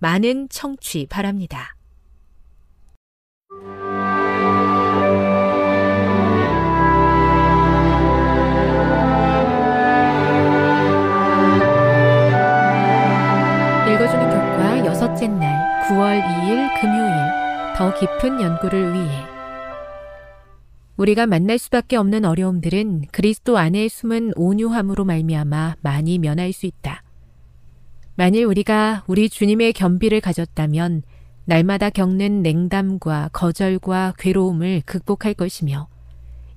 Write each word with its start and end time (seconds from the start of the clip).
많은 0.00 0.48
청취 0.48 1.06
바랍니다. 1.10 1.76
읽어주는 13.86 14.30
교과 14.30 14.86
여섯째 14.86 15.28
날 15.28 15.86
9월 15.88 16.22
2일 16.22 16.80
금요일 16.80 17.76
더 17.76 17.94
깊은 17.94 18.40
연구를 18.40 18.94
위해 18.94 19.26
우리가 20.96 21.26
만날 21.26 21.58
수밖에 21.58 21.96
없는 21.96 22.24
어려움들은 22.24 23.06
그리스도 23.12 23.58
안에 23.58 23.88
숨은 23.88 24.32
온유함으로 24.36 25.04
말미암아 25.04 25.76
많이 25.80 26.18
면할 26.18 26.52
수 26.52 26.66
있다. 26.66 27.02
만일 28.20 28.44
우리가 28.44 29.02
우리 29.06 29.30
주님의 29.30 29.72
겸비를 29.72 30.20
가졌다면 30.20 31.04
날마다 31.46 31.88
겪는 31.88 32.42
냉담과 32.42 33.30
거절과 33.32 34.12
괴로움을 34.18 34.82
극복할 34.84 35.32
것이며 35.32 35.88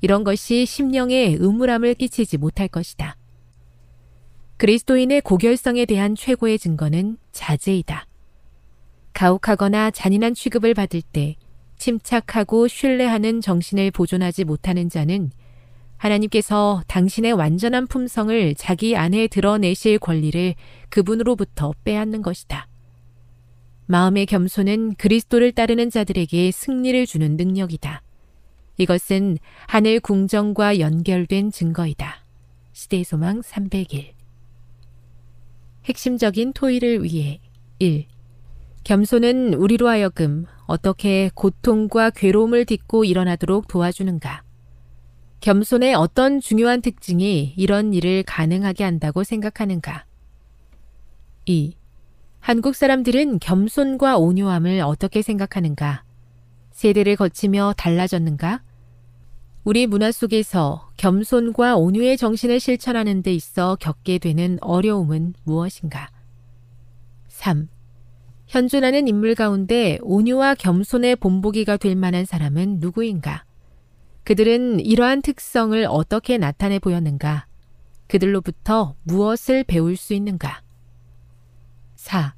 이런 0.02 0.25
것이 0.25 0.66
심령에 0.66 1.38
의무람을 1.40 1.94
끼치지 1.94 2.38
못할 2.38 2.68
것이다. 2.68 3.16
그리스도인의 4.57 5.22
고결성에 5.22 5.85
대한 5.85 6.16
최고의 6.16 6.59
증거는 6.59 7.16
자제이다. 7.31 8.07
가혹하거나 9.13 9.91
잔인한 9.91 10.34
취급을 10.34 10.73
받을 10.73 11.02
때 11.02 11.38
침착하고 11.78 12.68
신뢰하는 12.68 13.40
정신을 13.40 13.91
보존하지 13.91 14.44
못하는 14.44 14.90
자는 14.90 15.31
하나님께서 16.03 16.84
당신의 16.88 17.31
완전한 17.31 17.88
품성을 17.88 18.56
자기 18.56 18.97
안에 18.97 19.28
드러내실 19.28 20.00
권리를 20.00 20.56
그분으로부터 20.90 21.74
빼앗는 21.86 22.22
것이다. 22.22 22.68
마음의 23.86 24.25
겸손은 24.25 24.96
그리스도를 24.96 25.53
따르는 25.53 25.90
자들에게 25.90 26.52
승리를 26.52 27.06
주는 27.06 27.38
능력이다. 27.38 28.02
이것은 28.78 29.38
하늘 29.68 30.00
궁정과 30.00 30.80
연결된 30.80 31.52
증거이다. 31.52 32.25
시대의 32.74 33.03
소망 33.03 33.41
301 33.41 34.14
핵심적인 35.85 36.53
토의를 36.53 37.03
위해 37.03 37.40
1. 37.80 38.06
겸손은 38.84 39.53
우리로 39.53 39.88
하여금 39.88 40.46
어떻게 40.66 41.30
고통과 41.34 42.09
괴로움을 42.09 42.66
딛고 42.66 43.06
일어나도록 43.06 43.68
도와주는가? 43.68 44.42
겸손의 45.43 45.93
어떤 45.93 46.39
중요한 46.39 46.81
특징이 46.81 47.53
이런 47.57 47.93
일을 47.93 48.23
가능하게 48.23 48.85
한다고 48.85 49.25
생각하는가? 49.25 50.05
2. 51.43 51.75
한국 52.39 52.75
사람들은 52.75 53.39
겸손과 53.39 54.19
온유함을 54.19 54.79
어떻게 54.79 55.21
생각하는가? 55.21 56.05
세대를 56.71 57.17
거치며 57.17 57.73
달라졌는가? 57.75 58.63
우리 59.65 59.85
문화 59.85 60.13
속에서 60.13 60.89
겸손과 60.95 61.75
온유의 61.75 62.15
정신을 62.15 62.61
실천하는 62.61 63.21
데 63.21 63.33
있어 63.33 63.75
겪게 63.75 64.19
되는 64.19 64.57
어려움은 64.61 65.33
무엇인가? 65.43 66.09
3. 67.27 67.67
현존하는 68.47 69.09
인물 69.09 69.35
가운데 69.35 69.99
온유와 70.03 70.55
겸손의 70.55 71.17
본보기가 71.17 71.75
될 71.75 71.97
만한 71.97 72.23
사람은 72.23 72.79
누구인가? 72.79 73.43
그들은 74.23 74.79
이러한 74.79 75.22
특성을 75.22 75.85
어떻게 75.89 76.38
나타내 76.38 76.79
보였는가? 76.79 77.45
그들로부터 78.07 78.95
무엇을 79.03 79.63
배울 79.66 79.97
수 79.97 80.13
있는가? 80.13 80.61
4. 81.95 82.35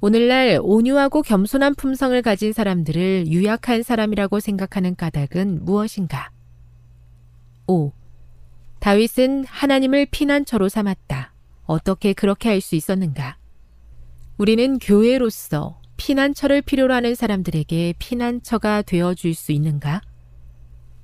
오늘날 0.00 0.58
온유하고 0.62 1.22
겸손한 1.22 1.74
품성을 1.74 2.20
가진 2.22 2.52
사람들을 2.52 3.26
유약한 3.28 3.82
사람이라고 3.82 4.40
생각하는 4.40 4.94
까닭은 4.94 5.64
무엇인가? 5.64 6.30
5. 7.66 7.92
다윗은 8.78 9.44
하나님을 9.46 10.06
피난처로 10.06 10.68
삼았다. 10.68 11.32
어떻게 11.64 12.12
그렇게 12.12 12.48
할 12.48 12.60
수 12.60 12.76
있었는가? 12.76 13.36
우리는 14.38 14.78
교회로서 14.78 15.80
피난처를 15.96 16.62
필요로 16.62 16.94
하는 16.94 17.14
사람들에게 17.14 17.94
피난처가 17.98 18.82
되어 18.82 19.14
줄 19.14 19.34
수 19.34 19.50
있는가? 19.52 20.02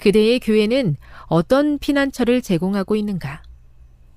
그대의 0.02 0.40
교회는 0.40 0.96
어떤 1.26 1.78
피난처를 1.78 2.42
제공하고 2.42 2.96
있는가? 2.96 3.40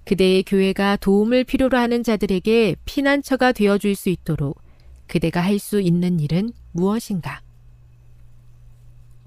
그대의 0.05 0.41
교회가 0.41 0.95
도움을 0.95 1.43
필요로 1.43 1.77
하는 1.77 2.01
자들에게 2.01 2.77
피난처가 2.85 3.51
되어 3.51 3.77
줄 3.77 3.93
수 3.95 4.09
있도록 4.09 4.59
그대가 5.05 5.41
할 5.41 5.59
수 5.59 5.79
있는 5.79 6.19
일은 6.19 6.49
무엇인가? 6.71 7.39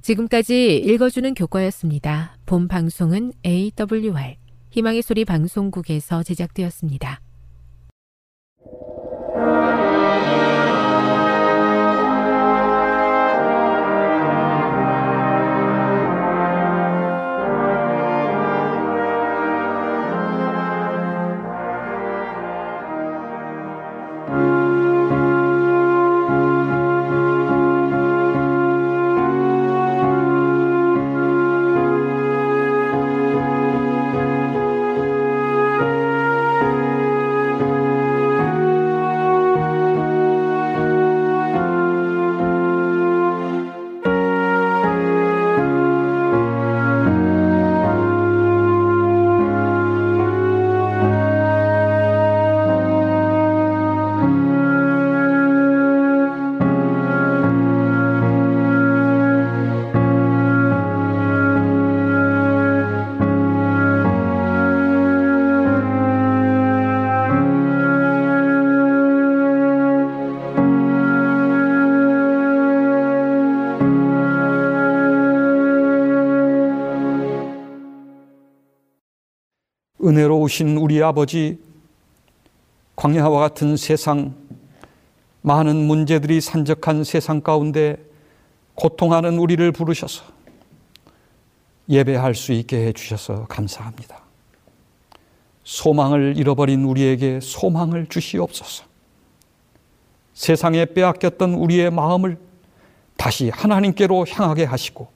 지금까지 0.03 0.79
읽어주는 0.79 1.33
교과였습니다. 1.35 2.37
본 2.45 2.67
방송은 2.67 3.35
AWR 3.47 4.37
희망의 4.71 5.03
소리 5.03 5.25
방송국에서 5.25 6.25
제작되었습니다. 6.25 7.21
은혜로우신 80.19 80.77
우리 80.79 81.01
아버지, 81.01 81.61
광야와 82.97 83.39
같은 83.39 83.77
세상, 83.77 84.35
많은 85.43 85.77
문제들이 85.77 86.41
산적한 86.41 87.05
세상 87.05 87.41
가운데 87.41 87.97
고통하는 88.75 89.39
우리를 89.39 89.71
부르셔서 89.71 90.25
예배할 91.89 92.35
수 92.35 92.53
있게 92.53 92.87
해주셔서 92.87 93.47
감사합니다. 93.47 94.21
소망을 95.63 96.35
잃어버린 96.37 96.85
우리에게 96.85 97.39
소망을 97.41 98.07
주시옵소서. 98.09 98.85
세상에 100.35 100.85
빼앗겼던 100.85 101.55
우리의 101.55 101.91
마음을 101.91 102.39
다시 103.17 103.51
하나님께로 103.51 104.27
향하게 104.29 104.65
하시고 104.65 105.09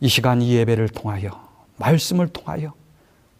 이 0.00 0.08
시간 0.08 0.42
이 0.42 0.54
예배를 0.54 0.90
통하여 0.90 1.48
말씀을 1.76 2.28
통하여 2.28 2.74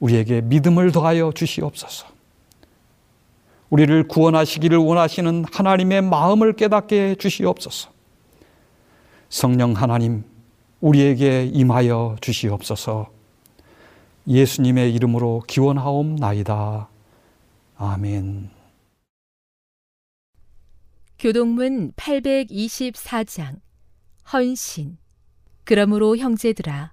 우리에게 0.01 0.41
믿음을 0.43 0.93
더하여 0.93 1.33
주시옵소서. 1.33 2.07
우리를 3.71 4.07
구원하시기를 4.09 4.79
원하시는 4.79 5.47
하나님의 5.53 6.03
마음을 6.03 6.53
깨닫게 6.53 7.11
해 7.11 7.15
주시옵소서. 7.15 7.91
성령 9.29 9.73
하나님, 9.73 10.25
우리에게 10.81 11.47
임하여 11.47 12.17
주시옵소서. 12.21 13.11
예수님의 14.29 14.95
이름으로 14.95 15.43
기원하옵나이다. 15.47 16.89
아멘. 17.77 18.51
교동문 21.19 21.93
824장 21.93 23.61
헌신 24.33 24.99
그러므로 25.65 26.17
형제들아 26.17 26.93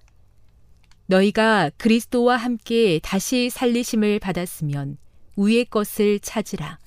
너희가 1.11 1.69
그리스도와 1.77 2.37
함께 2.37 2.99
다시 3.03 3.49
살리심을 3.49 4.19
받았으면 4.19 4.97
위의 5.35 5.65
것을 5.65 6.19
찾으라. 6.21 6.79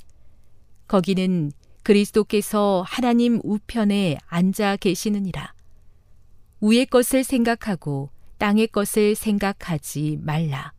거기는 0.88 1.52
그리스도께서 1.82 2.82
하나님 2.86 3.40
우편에 3.44 4.16
앉아 4.26 4.76
계시느니라. 4.76 5.52
위의 6.62 6.86
것을 6.86 7.22
생각하고 7.22 8.10
땅의 8.38 8.68
것을 8.68 9.14
생각하지 9.14 10.18
말라. 10.22 10.72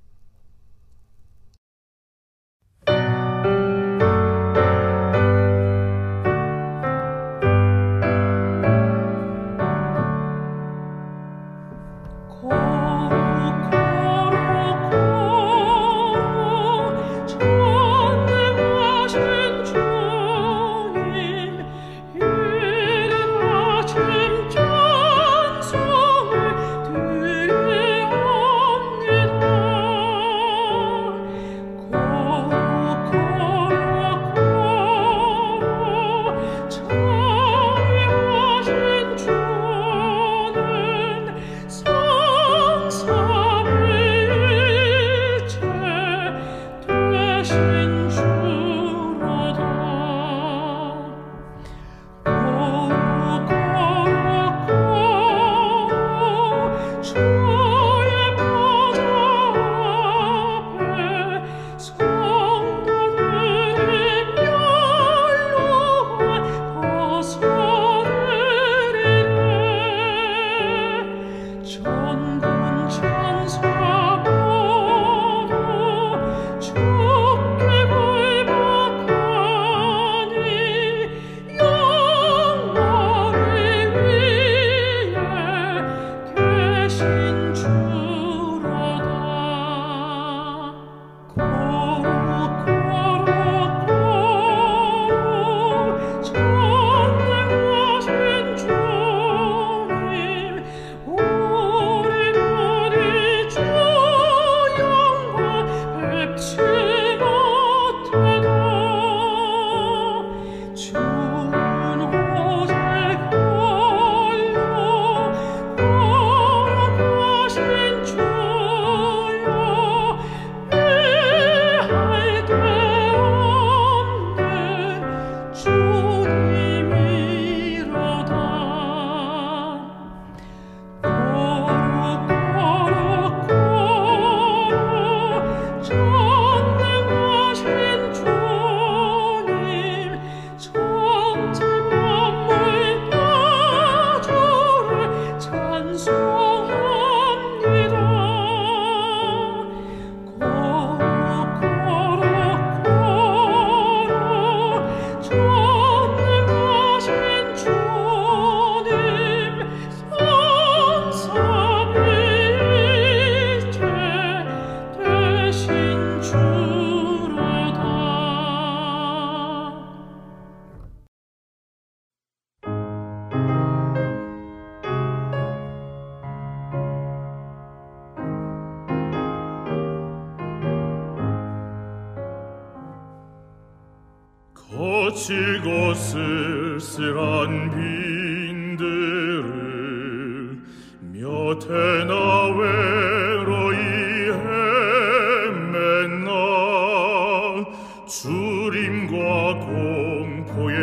두림과 198.45 199.55
공포의 199.65 200.75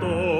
떠 0.00 0.35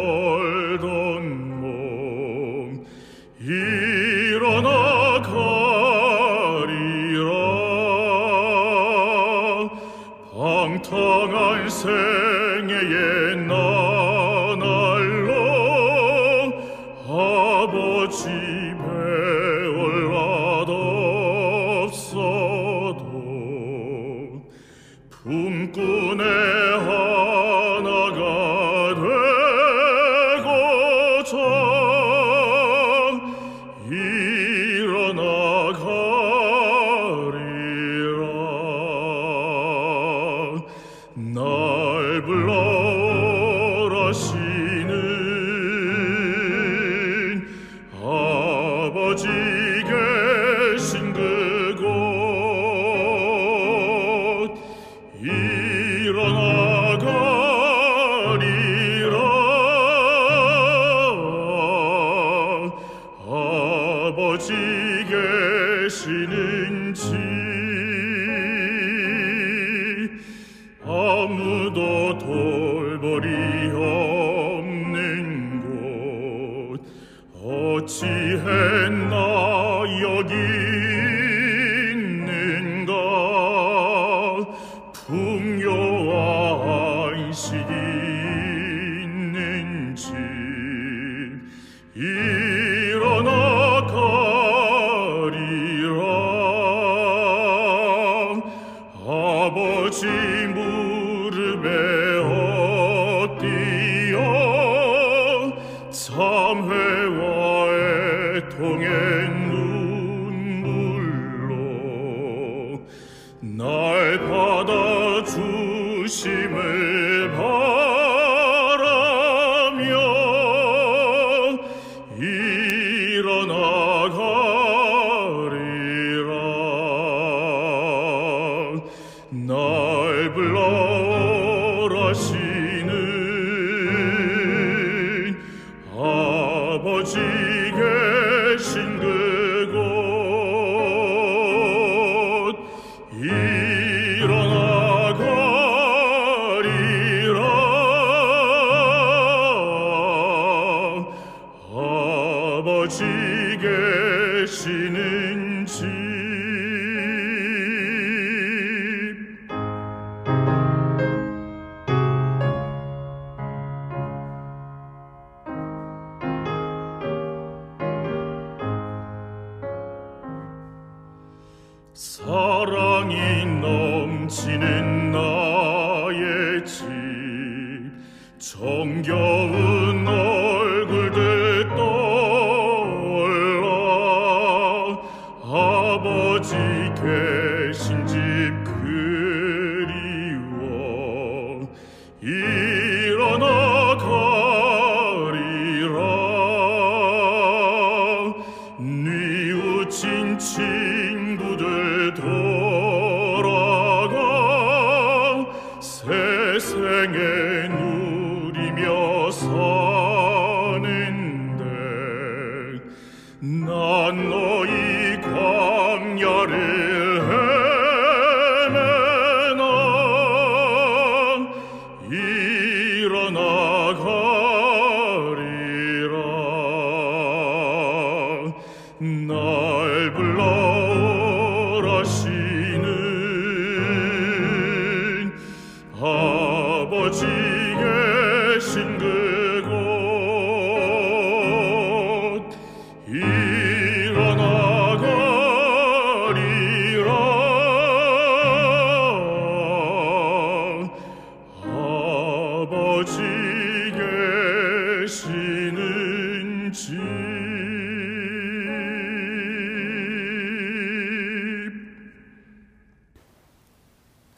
회화의 106.69 108.49
통에 108.51 109.46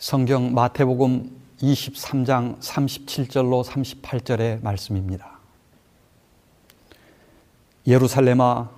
성경 0.09 0.55
마태복음 0.55 1.31
23장 1.61 2.59
37절로 2.61 3.63
38절의 3.63 4.63
말씀입니다. 4.63 5.39
예루살렘아, 7.87 8.71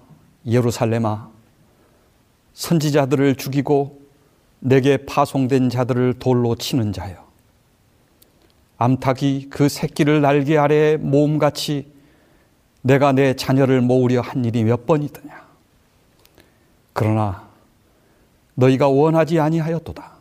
예루살렘아, 0.44 1.30
선지자들을 2.54 3.36
죽이고 3.36 4.00
내게 4.58 4.96
파송된 5.06 5.70
자들을 5.70 6.14
돌로 6.14 6.56
치는 6.56 6.92
자여. 6.92 7.24
암탉이 8.78 9.50
그 9.50 9.68
새끼를 9.68 10.22
날개 10.22 10.58
아래 10.58 10.96
모음같이 10.96 11.92
내가 12.82 13.12
내 13.12 13.36
자녀를 13.36 13.82
모으려 13.82 14.20
한 14.20 14.44
일이 14.44 14.64
몇 14.64 14.84
번이더냐. 14.84 15.46
그러나 16.92 17.46
너희가 18.56 18.88
원하지 18.88 19.38
아니하였도다. 19.38 20.19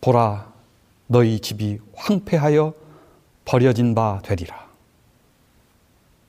보라, 0.00 0.52
너희 1.06 1.40
집이 1.40 1.78
황폐하여 1.94 2.74
버려진 3.44 3.94
바 3.94 4.20
되리라. 4.22 4.68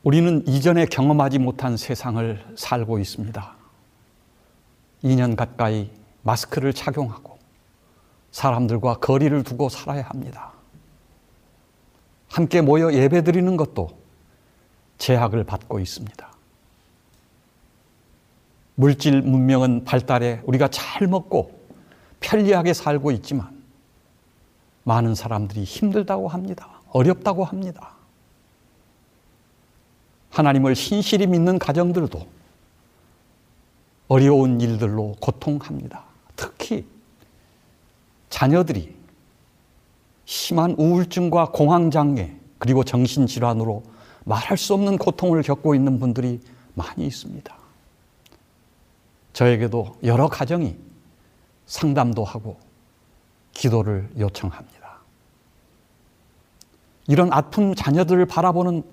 우리는 0.04 0.48
이전에 0.48 0.86
경험하지 0.86 1.40
못한 1.40 1.76
세상을 1.76 2.54
살고 2.56 3.00
있습니다. 3.00 3.56
2년 5.04 5.36
가까이 5.36 5.92
마스크를 6.24 6.74
착용하고 6.74 7.38
사람들과 8.32 8.96
거리를 8.96 9.44
두고 9.44 9.70
살아야 9.70 10.04
합니다. 10.04 10.52
함께 12.30 12.62
모여 12.62 12.94
예배 12.94 13.24
드리는 13.24 13.58
것도 13.58 13.90
제약을 14.98 15.44
받고 15.44 15.80
있습니다. 15.80 16.30
물질 18.76 19.22
문명은 19.22 19.84
발달해 19.84 20.40
우리가 20.46 20.70
잘 20.70 21.08
먹고 21.08 21.60
편리하게 22.22 22.74
살고 22.74 23.12
있지만 23.12 23.59
많은 24.90 25.14
사람들이 25.14 25.64
힘들다고 25.64 26.28
합니다. 26.28 26.82
어렵다고 26.90 27.44
합니다. 27.44 27.94
하나님을 30.32 30.76
신실히 30.76 31.28
믿는 31.28 31.60
가정들도 31.60 32.26
어려운 34.08 34.60
일들로 34.60 35.16
고통합니다. 35.20 36.04
특히 36.36 36.88
자녀들이 38.32 38.96
심한 40.26 40.72
우울증과 40.72 41.52
공황장애 41.52 42.36
그리고 42.58 42.84
정신질환으로 42.84 43.84
말할 44.26 44.58
수 44.58 44.74
없는 44.74 44.98
고통을 44.98 45.44
겪고 45.44 45.76
있는 45.76 46.00
분들이 46.00 46.42
많이 46.74 47.06
있습니다. 47.06 47.56
저에게도 49.34 49.98
여러 50.04 50.28
가정이 50.28 50.76
상담도 51.68 52.24
하고 52.24 52.58
기도를 53.54 54.10
요청합니다. 54.18 54.79
이런 57.10 57.34
아픈 57.34 57.74
자녀들을 57.74 58.24
바라보는 58.28 58.84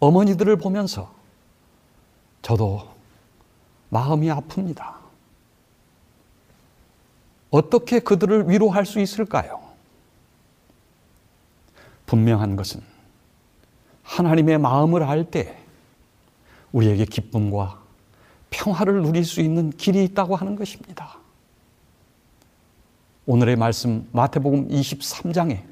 어머니들을 0.00 0.56
보면서 0.56 1.12
저도 2.40 2.88
마음이 3.90 4.28
아픕니다. 4.28 4.94
어떻게 7.50 8.00
그들을 8.00 8.48
위로할 8.48 8.86
수 8.86 9.00
있을까요? 9.00 9.60
분명한 12.06 12.56
것은 12.56 12.80
하나님의 14.02 14.56
마음을 14.56 15.02
알 15.02 15.24
때 15.30 15.62
우리에게 16.72 17.04
기쁨과 17.04 17.82
평화를 18.48 19.02
누릴 19.02 19.26
수 19.26 19.42
있는 19.42 19.68
길이 19.68 20.04
있다고 20.04 20.36
하는 20.36 20.56
것입니다. 20.56 21.18
오늘의 23.26 23.56
말씀 23.56 24.08
마태복음 24.12 24.68
23장에 24.68 25.67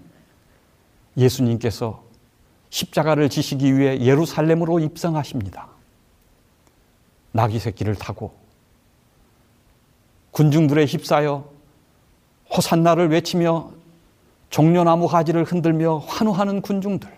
예수님께서 1.17 2.05
십자가를 2.71 3.29
지시기 3.29 3.77
위해 3.77 4.01
예루살렘으로 4.01 4.81
입성하십니다. 4.81 5.69
나귀 7.33 7.59
새끼를 7.59 7.95
타고 7.95 8.35
군중들에 10.33 10.85
휩싸여 10.85 11.49
호산나를 12.55 13.09
외치며 13.11 13.71
종려나무 14.51 15.09
가지를 15.09 15.45
흔들며 15.45 15.99
환호하는 15.99 16.61
군중들. 16.61 17.11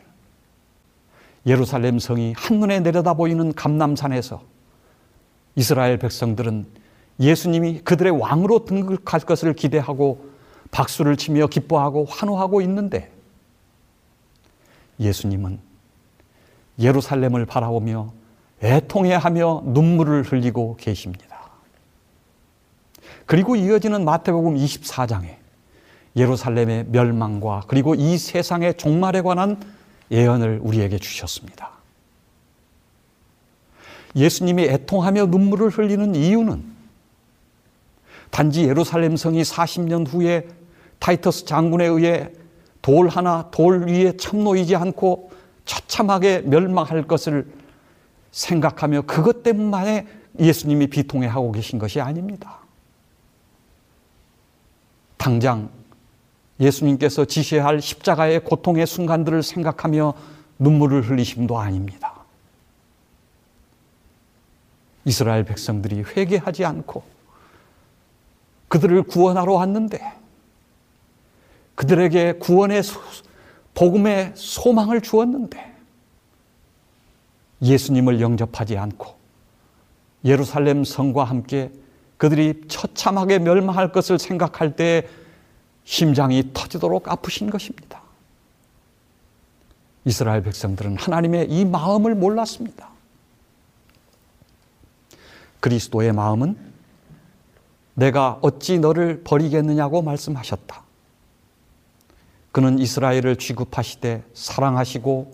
예루살렘 1.46 1.98
성이 1.98 2.34
한눈에 2.37 2.80
내려다 2.80 3.14
보이는 3.14 3.52
감남산에서 3.52 4.42
이스라엘 5.56 5.98
백성들은 5.98 6.66
예수님이 7.20 7.80
그들의 7.80 8.12
왕으로 8.12 8.64
등극할 8.64 9.20
것을 9.20 9.54
기대하고 9.54 10.28
박수를 10.70 11.16
치며 11.16 11.46
기뻐하고 11.46 12.04
환호하고 12.04 12.61
있는데 12.62 13.11
예수님은 15.00 15.61
예루살렘을 16.78 17.46
바라보며 17.46 18.12
애통해하며 18.62 19.62
눈물을 19.66 20.22
흘리고 20.22 20.76
계십니다. 20.76 21.50
그리고 23.26 23.56
이어지는 23.56 24.04
마태복음 24.04 24.56
24장에 24.56 25.37
예루살렘의 26.16 26.87
멸망과 26.88 27.64
그리고 27.68 27.94
이 27.94 28.18
세상의 28.18 28.76
종말에 28.76 29.20
관한 29.20 29.61
예언을 30.11 30.61
우리에게 30.62 30.98
주셨습니다. 30.98 31.70
예수님이 34.16 34.64
애통하며 34.64 35.26
눈물을 35.26 35.68
흘리는 35.68 36.14
이유는 36.14 36.64
단지 38.30 38.64
예루살렘 38.64 39.16
성이 39.16 39.42
40년 39.42 40.06
후에 40.08 40.48
타이터스 40.98 41.44
장군에 41.44 41.87
의해 41.87 42.30
돌 42.88 43.11
하나 43.11 43.51
돌 43.51 43.87
위에 43.87 44.16
참놓이지 44.16 44.74
않고 44.74 45.31
처참하게 45.66 46.40
멸망할 46.46 47.03
것을 47.07 47.46
생각하며 48.31 49.03
그것 49.03 49.42
때문에 49.42 50.07
예수님이 50.38 50.87
비통해 50.87 51.27
하고 51.27 51.53
계신 51.53 51.79
것이 51.79 52.01
아닙니다. 52.01 52.61
당장 55.18 55.68
예수님께서 56.61 57.27
지시할 57.27 57.83
십자가의 57.83 58.42
고통의 58.42 58.87
순간들을 58.87 59.42
생각하며 59.42 60.14
눈물을 60.59 61.11
흘리심도 61.11 61.59
아닙니다. 61.59 62.14
이스라엘 65.05 65.44
백성들이 65.44 66.05
회개하지 66.16 66.64
않고 66.64 67.03
그들을 68.68 69.03
구원하러 69.03 69.53
왔는데 69.53 70.17
그들에게 71.79 72.33
구원의 72.41 72.83
복음의 73.75 74.33
소망을 74.35 75.01
주었는데 75.01 75.77
예수님을 77.62 78.21
영접하지 78.21 78.77
않고 78.77 79.14
예루살렘 80.25 80.83
성과 80.83 81.23
함께 81.23 81.71
그들이 82.17 82.62
처참하게 82.67 83.38
멸망할 83.38 83.93
것을 83.93 84.19
생각할 84.19 84.75
때 84.75 85.07
심장이 85.85 86.51
터지도록 86.53 87.07
아프신 87.07 87.49
것입니다. 87.49 88.03
이스라엘 90.05 90.43
백성들은 90.43 90.97
하나님의 90.97 91.49
이 91.49 91.64
마음을 91.64 92.17
몰랐습니다. 92.17 92.88
그리스도의 95.61 96.12
마음은 96.12 96.59
내가 97.95 98.41
어찌 98.43 98.81
너를 98.81 99.23
버리겠느냐고 99.23 100.03
말씀하셨다. 100.03 100.88
그는 102.59 102.81
이스라엘을 102.81 103.37
취급하시되 103.37 104.25
사랑하시고 104.35 105.31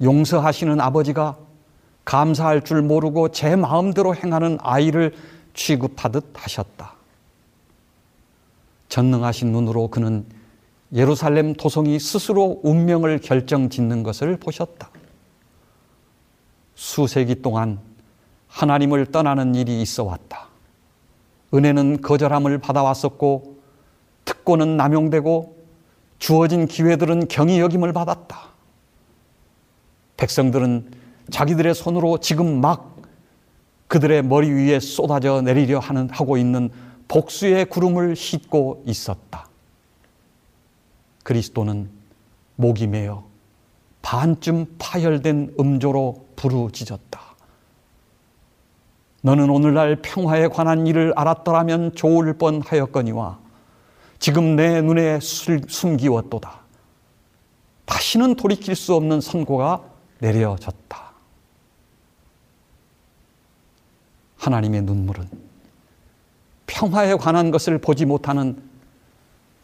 용서하시는 0.00 0.80
아버지가 0.80 1.36
감사할 2.04 2.62
줄 2.62 2.82
모르고 2.82 3.32
제 3.32 3.56
마음대로 3.56 4.14
행하는 4.14 4.58
아이를 4.60 5.12
취급하듯 5.54 6.24
하셨다. 6.34 6.94
전능하신 8.88 9.50
눈으로 9.50 9.88
그는 9.88 10.24
예루살렘 10.94 11.52
도성이 11.52 11.98
스스로 11.98 12.60
운명을 12.62 13.18
결정 13.18 13.68
짓는 13.68 14.04
것을 14.04 14.36
보셨다. 14.36 14.88
수세기 16.76 17.42
동안 17.42 17.80
하나님을 18.46 19.06
떠나는 19.06 19.56
일이 19.56 19.82
있어 19.82 20.04
왔다. 20.04 20.46
은혜는 21.52 22.02
거절함을 22.02 22.58
받아왔었고, 22.58 23.56
특권은 24.24 24.76
남용되고, 24.76 25.61
주어진 26.22 26.68
기회들은 26.68 27.26
경이 27.26 27.58
여김을 27.58 27.92
받았다. 27.92 28.42
백성들은 30.16 30.92
자기들의 31.32 31.74
손으로 31.74 32.18
지금 32.18 32.60
막 32.60 32.96
그들의 33.88 34.22
머리 34.22 34.48
위에 34.48 34.78
쏟아져 34.78 35.42
내리려 35.42 35.80
하는, 35.80 36.08
하고 36.10 36.36
있는 36.36 36.70
복수의 37.08 37.64
구름을 37.64 38.14
싣고 38.14 38.84
있었다. 38.86 39.48
그리스도는 41.24 41.90
목이 42.54 42.86
메어 42.86 43.24
반쯤 44.02 44.76
파열된 44.78 45.56
음조로 45.58 46.28
부르짖었다. 46.36 47.20
너는 49.22 49.50
오늘날 49.50 49.96
평화에 49.96 50.46
관한 50.46 50.86
일을 50.86 51.14
알았더라면 51.16 51.96
좋을 51.96 52.38
뻔하였거니와 52.38 53.42
지금 54.22 54.54
내 54.54 54.80
눈에 54.80 55.18
숨기웠도다. 55.20 56.60
다시는 57.84 58.36
돌이킬 58.36 58.76
수 58.76 58.94
없는 58.94 59.20
선고가 59.20 59.84
내려졌다. 60.20 61.12
하나님의 64.36 64.82
눈물은 64.82 65.28
평화에 66.68 67.16
관한 67.16 67.50
것을 67.50 67.78
보지 67.78 68.04
못하는 68.04 68.62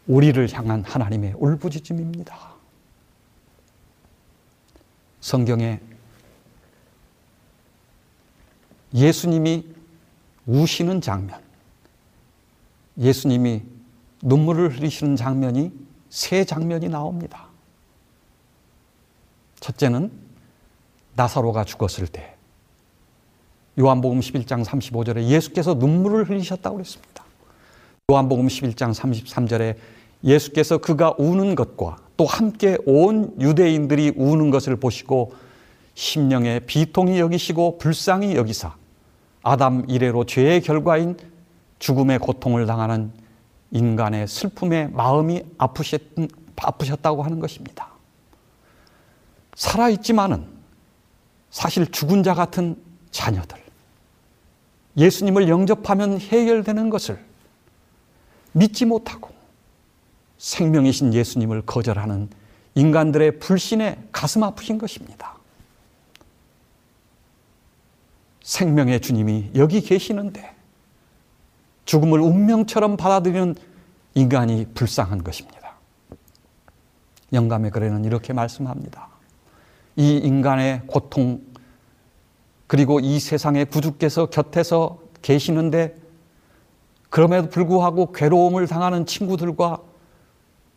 우리를 0.07 0.51
향한 0.51 0.83
하나님의 0.83 1.35
울부짖음입니다. 1.37 2.37
성경에 5.21 5.79
예수님이 8.93 9.73
우시는 10.45 10.99
장면, 10.99 11.39
예수님이 12.97 13.78
눈물을 14.21 14.75
흘리시는 14.75 15.15
장면이 15.15 15.71
세 16.09 16.43
장면이 16.43 16.89
나옵니다. 16.89 17.47
첫째는 19.59 20.11
나사로가 21.15 21.63
죽었을 21.65 22.07
때 22.07 22.35
요한복음 23.79 24.19
11장 24.19 24.63
35절에 24.63 25.23
예수께서 25.23 25.73
눈물을 25.73 26.29
흘리셨다고 26.29 26.77
그랬습니다. 26.77 27.23
요한복음 28.11 28.47
11장 28.47 28.93
33절에 28.93 29.75
예수께서 30.23 30.79
그가 30.79 31.13
우는 31.17 31.55
것과 31.55 31.97
또 32.17 32.25
함께 32.25 32.77
온 32.85 33.33
유대인들이 33.39 34.13
우는 34.17 34.49
것을 34.49 34.75
보시고 34.75 35.33
심령에 35.93 36.59
비통이 36.61 37.19
여기시고 37.19 37.77
불쌍히 37.77 38.35
여기사 38.35 38.75
아담 39.43 39.85
이래로 39.87 40.25
죄의 40.25 40.61
결과인 40.61 41.15
죽음의 41.79 42.19
고통을 42.19 42.65
당하는 42.65 43.11
인간의 43.71 44.27
슬픔에 44.27 44.87
마음이 44.87 45.43
아프셨, 45.57 46.01
아프셨다고 46.55 47.23
하는 47.23 47.39
것입니다. 47.39 47.89
살아있지만은 49.55 50.47
사실 51.49 51.89
죽은 51.91 52.23
자 52.23 52.33
같은 52.33 52.81
자녀들, 53.11 53.57
예수님을 54.97 55.49
영접하면 55.49 56.19
해결되는 56.19 56.89
것을 56.89 57.23
믿지 58.51 58.85
못하고 58.85 59.29
생명이신 60.37 61.13
예수님을 61.13 61.63
거절하는 61.63 62.29
인간들의 62.75 63.39
불신에 63.39 63.99
가슴 64.11 64.43
아프신 64.43 64.77
것입니다. 64.77 65.37
생명의 68.41 69.01
주님이 69.01 69.51
여기 69.55 69.81
계시는데 69.81 70.55
죽음을 71.89 72.19
운명처럼 72.19 72.97
받아들이는 72.97 73.55
인간이 74.13 74.67
불쌍한 74.75 75.23
것입니다. 75.23 75.73
영감의 77.33 77.71
글에는 77.71 78.05
이렇게 78.05 78.31
말씀합니다. 78.31 79.07
이 79.95 80.17
인간의 80.17 80.83
고통, 80.85 81.41
그리고 82.67 82.99
이 82.99 83.19
세상의 83.19 83.65
구주께서 83.65 84.27
곁에서 84.27 84.99
계시는데 85.23 85.95
그럼에도 87.09 87.49
불구하고 87.49 88.11
괴로움을 88.11 88.67
당하는 88.67 89.07
친구들과 89.07 89.79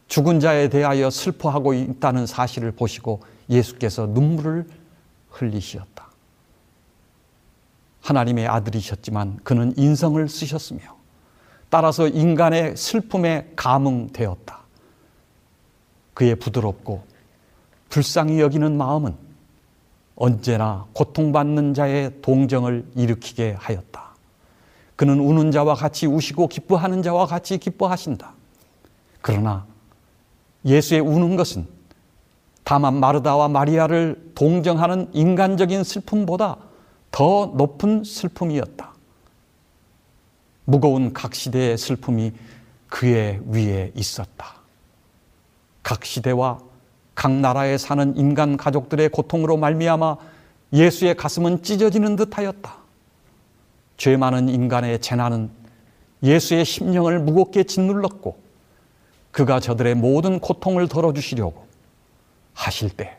죽은 0.09 0.41
자에 0.41 0.71
대하여 0.71 1.11
슬퍼하고 1.11 1.75
있다는 1.75 2.25
사실을 2.25 2.73
보시고 2.73 3.21
예수께서 3.51 4.07
눈물을 4.07 4.67
흘리셨다. 5.29 6.07
하나님의 8.01 8.49
아들이셨지만 8.49 9.41
그는 9.45 9.75
인성을 9.77 10.27
쓰셨으며 10.27 11.02
따라서 11.73 12.07
인간의 12.07 12.77
슬픔에 12.77 13.51
감응되었다. 13.57 14.61
그의 16.13 16.37
부드럽고 16.37 17.03
불쌍히 17.89 18.41
여기는 18.41 18.77
마음은 18.77 19.15
언제나 20.15 20.85
고통받는 20.93 21.73
자의 21.73 22.13
동정을 22.21 22.85
일으키게 22.95 23.57
하였다. 23.59 24.03
그는 24.97 25.19
우는 25.19 25.51
자와 25.51 25.75
같이 25.75 26.07
우시고 26.07 26.49
기뻐하는 26.49 27.03
자와 27.03 27.25
같이 27.25 27.57
기뻐하신다. 27.57 28.35
그러나 29.23 29.65
예수의 30.67 31.01
우는 31.01 31.37
것은 31.37 31.67
다만 32.65 33.01
마르다와 33.01 33.49
마리아를 33.49 34.33
동정하는 34.35 35.09
인간적인 35.15 35.85
슬픔보다 35.85 36.59
더 37.11 37.47
높은 37.57 38.05
슬픔이었다. 38.05 38.92
무거운 40.65 41.13
각 41.13 41.35
시대의 41.35 41.77
슬픔이 41.77 42.33
그의 42.89 43.41
위에 43.47 43.93
있었다. 43.95 44.55
각 45.83 46.05
시대와 46.05 46.61
각 47.15 47.33
나라에 47.33 47.79
사는 47.79 48.17
인간 48.17 48.57
가족들의 48.57 49.09
고통으로 49.11 49.57
말미암아 49.57 50.17
예수의 50.73 51.17
가슴은 51.17 51.63
찢어지는 51.63 52.17
듯하였다. 52.17 52.77
죄 53.97 54.17
많은 54.17 54.49
인간의 54.49 55.01
재난은 55.01 55.51
예수의 56.23 56.65
심령을 56.65 57.19
무겁게 57.19 57.65
짓눌렀고 57.65 58.41
그가 59.31 59.61
저들의 59.61 59.95
모든 59.95 60.39
고통을 60.39 60.89
덜어주시려고 60.89 61.67
하실 62.55 62.91
때 62.91 63.17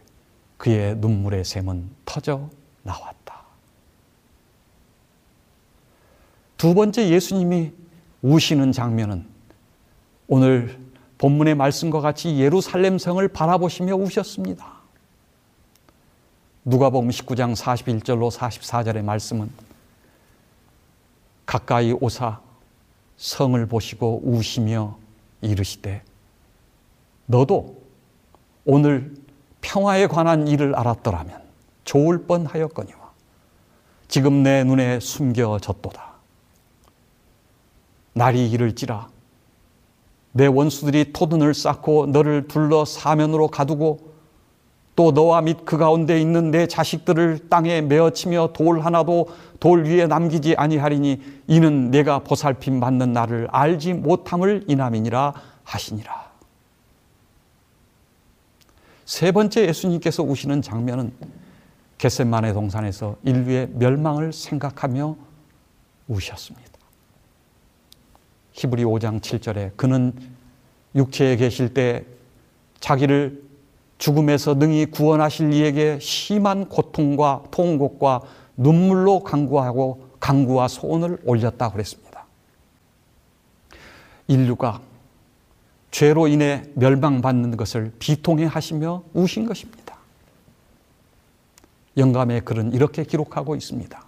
그의 0.57 0.95
눈물의 0.97 1.43
샘은 1.43 1.89
터져 2.05 2.49
나왔다. 2.83 3.22
두 6.63 6.73
번째 6.73 7.09
예수님이 7.09 7.73
우시는 8.21 8.71
장면은 8.71 9.25
오늘 10.29 10.79
본문의 11.17 11.55
말씀과 11.55 11.99
같이 11.99 12.39
예루살렘 12.39 12.97
성을 12.97 13.27
바라보시며 13.27 13.95
우셨습니다. 13.95 14.65
누가복음 16.63 17.09
19장 17.09 17.53
41절로 17.53 18.31
44절의 18.31 19.03
말씀은 19.03 19.51
가까이 21.45 21.91
오사 21.99 22.39
성을 23.17 23.65
보시고 23.65 24.21
우시며 24.23 24.97
이르시되 25.41 26.01
너도 27.25 27.83
오늘 28.63 29.13
평화에 29.59 30.07
관한 30.07 30.47
일을 30.47 30.75
알았더라면 30.75 31.41
좋을 31.83 32.23
뻔하였거니와 32.23 33.11
지금 34.07 34.43
내 34.43 34.63
눈에 34.63 35.01
숨겨졌도다. 35.01 36.12
날이 38.13 38.49
이를지라 38.49 39.09
내 40.31 40.47
원수들이 40.47 41.13
토든을 41.13 41.53
쌓고 41.53 42.07
너를 42.07 42.47
둘러 42.47 42.85
사면으로 42.85 43.47
가두고 43.47 44.13
또 44.95 45.11
너와 45.11 45.41
및 45.41 45.65
그 45.65 45.77
가운데 45.77 46.19
있는 46.21 46.51
내 46.51 46.67
자식들을 46.67 47.49
땅에 47.49 47.81
메어치며 47.81 48.53
돌 48.53 48.81
하나도 48.81 49.29
돌 49.59 49.85
위에 49.85 50.05
남기지 50.05 50.55
아니하리니 50.55 51.21
이는 51.47 51.89
내가 51.89 52.19
보살핌 52.19 52.79
받는 52.79 53.13
나를 53.13 53.47
알지 53.51 53.93
못함을 53.93 54.65
이남이니라 54.67 55.33
하시니라. 55.63 56.31
세 59.05 59.31
번째 59.31 59.67
예수님께서 59.67 60.23
우시는 60.23 60.61
장면은 60.61 61.11
겟셋만의 61.97 62.53
동산에서 62.53 63.15
인류의 63.23 63.69
멸망을 63.73 64.31
생각하며 64.31 65.15
우셨습니다. 66.07 66.72
히브리 68.53 68.83
5장 68.83 69.19
7절에 69.19 69.75
그는 69.75 70.13
육체에 70.95 71.35
계실 71.35 71.73
때 71.73 72.05
자기를 72.79 73.43
죽음에서 73.97 74.55
능히 74.55 74.85
구원하실 74.85 75.53
이에게 75.53 75.97
심한 75.99 76.67
고통과 76.67 77.43
통곡과 77.51 78.21
눈물로 78.57 79.23
강구하고 79.23 80.09
강구와 80.19 80.67
소원을 80.67 81.19
올렸다 81.25 81.71
그랬습니다. 81.71 82.25
인류가 84.27 84.81
죄로 85.91 86.27
인해 86.27 86.63
멸망받는 86.75 87.55
것을 87.55 87.91
비통해 87.99 88.45
하시며 88.45 89.03
우신 89.13 89.45
것입니다. 89.45 89.97
영감의 91.97 92.41
글은 92.41 92.73
이렇게 92.73 93.03
기록하고 93.03 93.55
있습니다. 93.55 94.03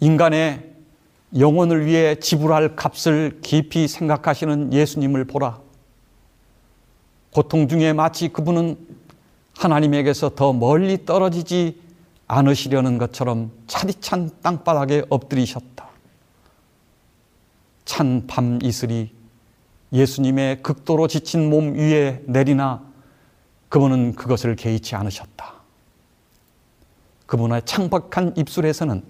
인간의 0.00 0.77
영혼을 1.36 1.84
위해 1.86 2.14
지불할 2.18 2.74
값을 2.76 3.40
깊이 3.42 3.86
생각하시는 3.88 4.72
예수님을 4.72 5.26
보라. 5.26 5.60
고통 7.32 7.68
중에 7.68 7.92
마치 7.92 8.28
그분은 8.28 8.76
하나님에게서 9.56 10.30
더 10.34 10.52
멀리 10.52 11.04
떨어지지 11.04 11.80
않으시려는 12.26 12.98
것처럼 12.98 13.50
차디찬 13.66 14.30
땅바닥에 14.42 15.04
엎드리셨다. 15.08 15.88
찬 17.84 18.26
밤 18.26 18.58
이슬이 18.62 19.10
예수님의 19.92 20.62
극도로 20.62 21.08
지친 21.08 21.48
몸 21.48 21.74
위에 21.74 22.22
내리나 22.26 22.82
그분은 23.68 24.14
그것을 24.14 24.56
개의치 24.56 24.94
않으셨다. 24.94 25.54
그분의 27.26 27.62
창박한 27.64 28.34
입술에서는 28.36 29.02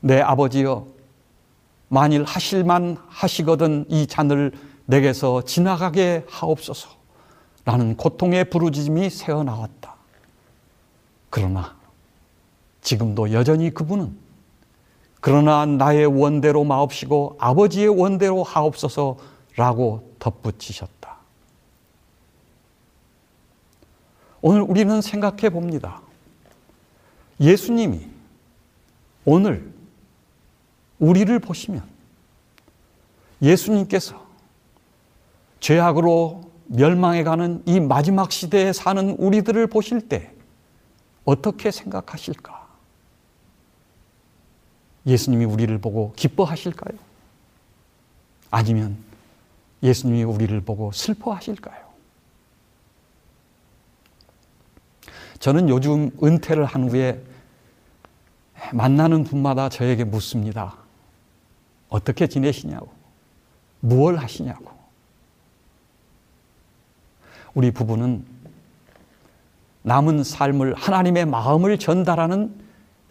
내 0.00 0.20
아버지여 0.20 0.86
만일 1.92 2.24
하실만 2.24 2.96
하시거든 3.06 3.84
이 3.90 4.06
잔을 4.06 4.52
내게서 4.86 5.42
지나가게 5.42 6.24
하옵소서. 6.26 6.88
라는 7.66 7.98
고통의 7.98 8.48
부르짖음이 8.48 9.10
새어나왔다. 9.10 9.94
그러나 11.28 11.76
지금도 12.80 13.32
여전히 13.32 13.68
그분은 13.68 14.16
그러나 15.20 15.66
나의 15.66 16.06
원대로 16.06 16.64
마옵시고 16.64 17.36
아버지의 17.38 17.88
원대로 17.88 18.42
하옵소서 18.42 19.18
라고 19.56 20.14
덧붙이셨다. 20.18 21.16
오늘 24.40 24.62
우리는 24.62 25.02
생각해 25.02 25.50
봅니다. 25.50 26.00
예수님이 27.38 28.08
오늘 29.26 29.71
우리를 31.02 31.36
보시면 31.40 31.82
예수님께서 33.42 34.24
죄악으로 35.58 36.52
멸망해가는 36.66 37.64
이 37.66 37.80
마지막 37.80 38.30
시대에 38.30 38.72
사는 38.72 39.10
우리들을 39.18 39.66
보실 39.66 40.08
때 40.08 40.32
어떻게 41.24 41.72
생각하실까? 41.72 42.68
예수님이 45.04 45.44
우리를 45.44 45.76
보고 45.78 46.12
기뻐하실까요? 46.14 46.96
아니면 48.52 48.96
예수님이 49.82 50.22
우리를 50.22 50.60
보고 50.60 50.92
슬퍼하실까요? 50.92 51.82
저는 55.40 55.68
요즘 55.68 56.12
은퇴를 56.22 56.64
한 56.64 56.88
후에 56.88 57.20
만나는 58.72 59.24
분마다 59.24 59.68
저에게 59.68 60.04
묻습니다. 60.04 60.81
어떻게 61.92 62.26
지내시냐고. 62.26 62.90
무얼 63.80 64.16
하시냐고. 64.16 64.72
우리 67.54 67.70
부부는 67.70 68.24
남은 69.82 70.24
삶을 70.24 70.74
하나님의 70.74 71.26
마음을 71.26 71.78
전달하는 71.78 72.54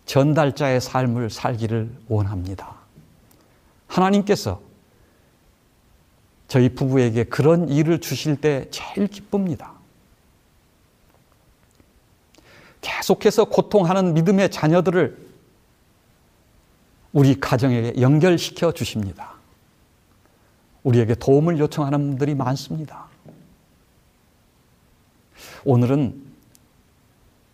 전달자의 0.06 0.82
삶을 0.82 1.30
살기를 1.30 1.96
원합니다. 2.08 2.76
하나님께서 3.88 4.60
저희 6.48 6.70
부부에게 6.70 7.26
그런 7.26 7.70
일을 7.70 8.02
주실 8.02 8.42
때 8.42 8.68
제일 8.72 9.08
기쁩니다. 9.08 9.74
계속해서 12.82 13.46
고통하는 13.46 14.16
믿음의 14.16 14.50
자녀들을 14.50 15.31
우리 17.14 17.40
가정에 17.40 17.94
연결시켜 18.00 18.72
주십니다. 18.72 19.34
우리에게 20.84 21.16
도움을 21.16 21.60
요청하는 21.60 22.00
분들이 22.00 22.36
많습니다. 22.36 23.08
오늘은 25.66 26.32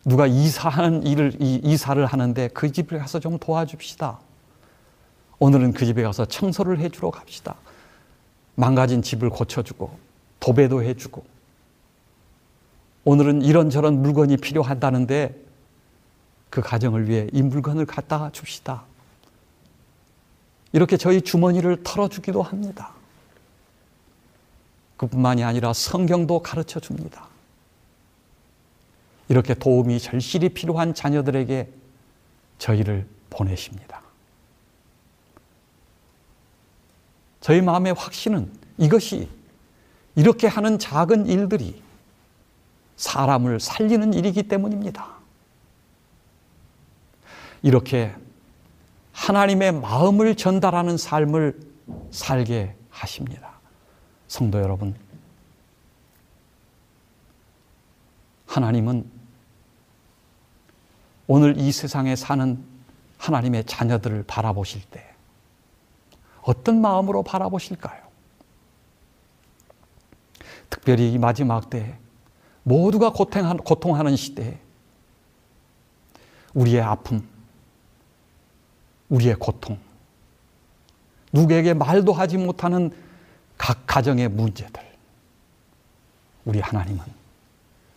누가 0.05 0.25
이사하는 0.25 1.05
일을 1.05 1.35
이사를 1.39 2.05
하는데 2.05 2.47
그 2.49 2.71
집에 2.71 2.97
가서 2.97 3.19
좀 3.19 3.37
도와줍시다. 3.37 4.19
오늘은 5.39 5.73
그 5.73 5.85
집에 5.85 6.01
가서 6.03 6.25
청소를 6.25 6.79
해주러 6.79 7.11
갑시다. 7.11 7.55
망가진 8.55 9.01
집을 9.01 9.29
고쳐주고 9.29 9.97
도배도 10.39 10.83
해주고 10.83 11.25
오늘은 13.03 13.41
이런저런 13.41 14.01
물건이 14.01 14.37
필요하다는데 14.37 15.35
그 16.49 16.61
가정을 16.61 17.09
위해 17.09 17.27
이 17.33 17.41
물건을 17.41 17.85
갖다 17.85 18.29
줍시다. 18.31 18.83
이렇게 20.73 20.97
저희 20.97 21.21
주머니를 21.21 21.83
털어주기도 21.83 22.41
합니다. 22.43 22.91
그뿐만이 24.97 25.43
아니라 25.43 25.73
성경도 25.73 26.39
가르쳐 26.39 26.79
줍니다. 26.79 27.27
이렇게 29.29 29.53
도움이 29.53 29.99
절실히 29.99 30.49
필요한 30.49 30.93
자녀들에게 30.93 31.69
저희를 32.59 33.07
보내십니다. 33.29 34.01
저희 37.41 37.61
마음의 37.61 37.93
확신은 37.93 38.51
이것이 38.77 39.29
이렇게 40.15 40.47
하는 40.47 40.79
작은 40.79 41.27
일들이 41.27 41.81
사람을 42.95 43.59
살리는 43.59 44.13
일이기 44.13 44.43
때문입니다. 44.43 45.07
이렇게 47.61 48.15
하나님의 49.17 49.73
마음을 49.73 50.35
전달하는 50.35 50.95
삶을 50.95 51.59
살게 52.11 52.75
하십니다. 52.89 53.59
성도 54.27 54.61
여러분, 54.61 54.95
하나님은 58.45 59.09
오늘 61.25 61.57
이 61.57 61.71
세상에 61.71 62.15
사는 62.15 62.63
하나님의 63.17 63.65
자녀들을 63.65 64.23
바라보실 64.27 64.83
때 64.91 65.03
어떤 66.43 66.79
마음으로 66.79 67.23
바라보실까요? 67.23 68.07
특별히 70.69 71.11
이 71.11 71.17
마지막 71.17 71.69
때 71.69 71.97
모두가 72.63 73.11
고통하는 73.11 74.15
시대에 74.15 74.59
우리의 76.53 76.81
아픔, 76.81 77.27
우리의 79.09 79.35
고통, 79.35 79.79
누구에게 81.33 81.73
말도 81.73 82.13
하지 82.13 82.37
못하는 82.37 82.91
각 83.57 83.83
가정의 83.87 84.29
문제들. 84.29 84.85
우리 86.45 86.59
하나님은 86.59 87.03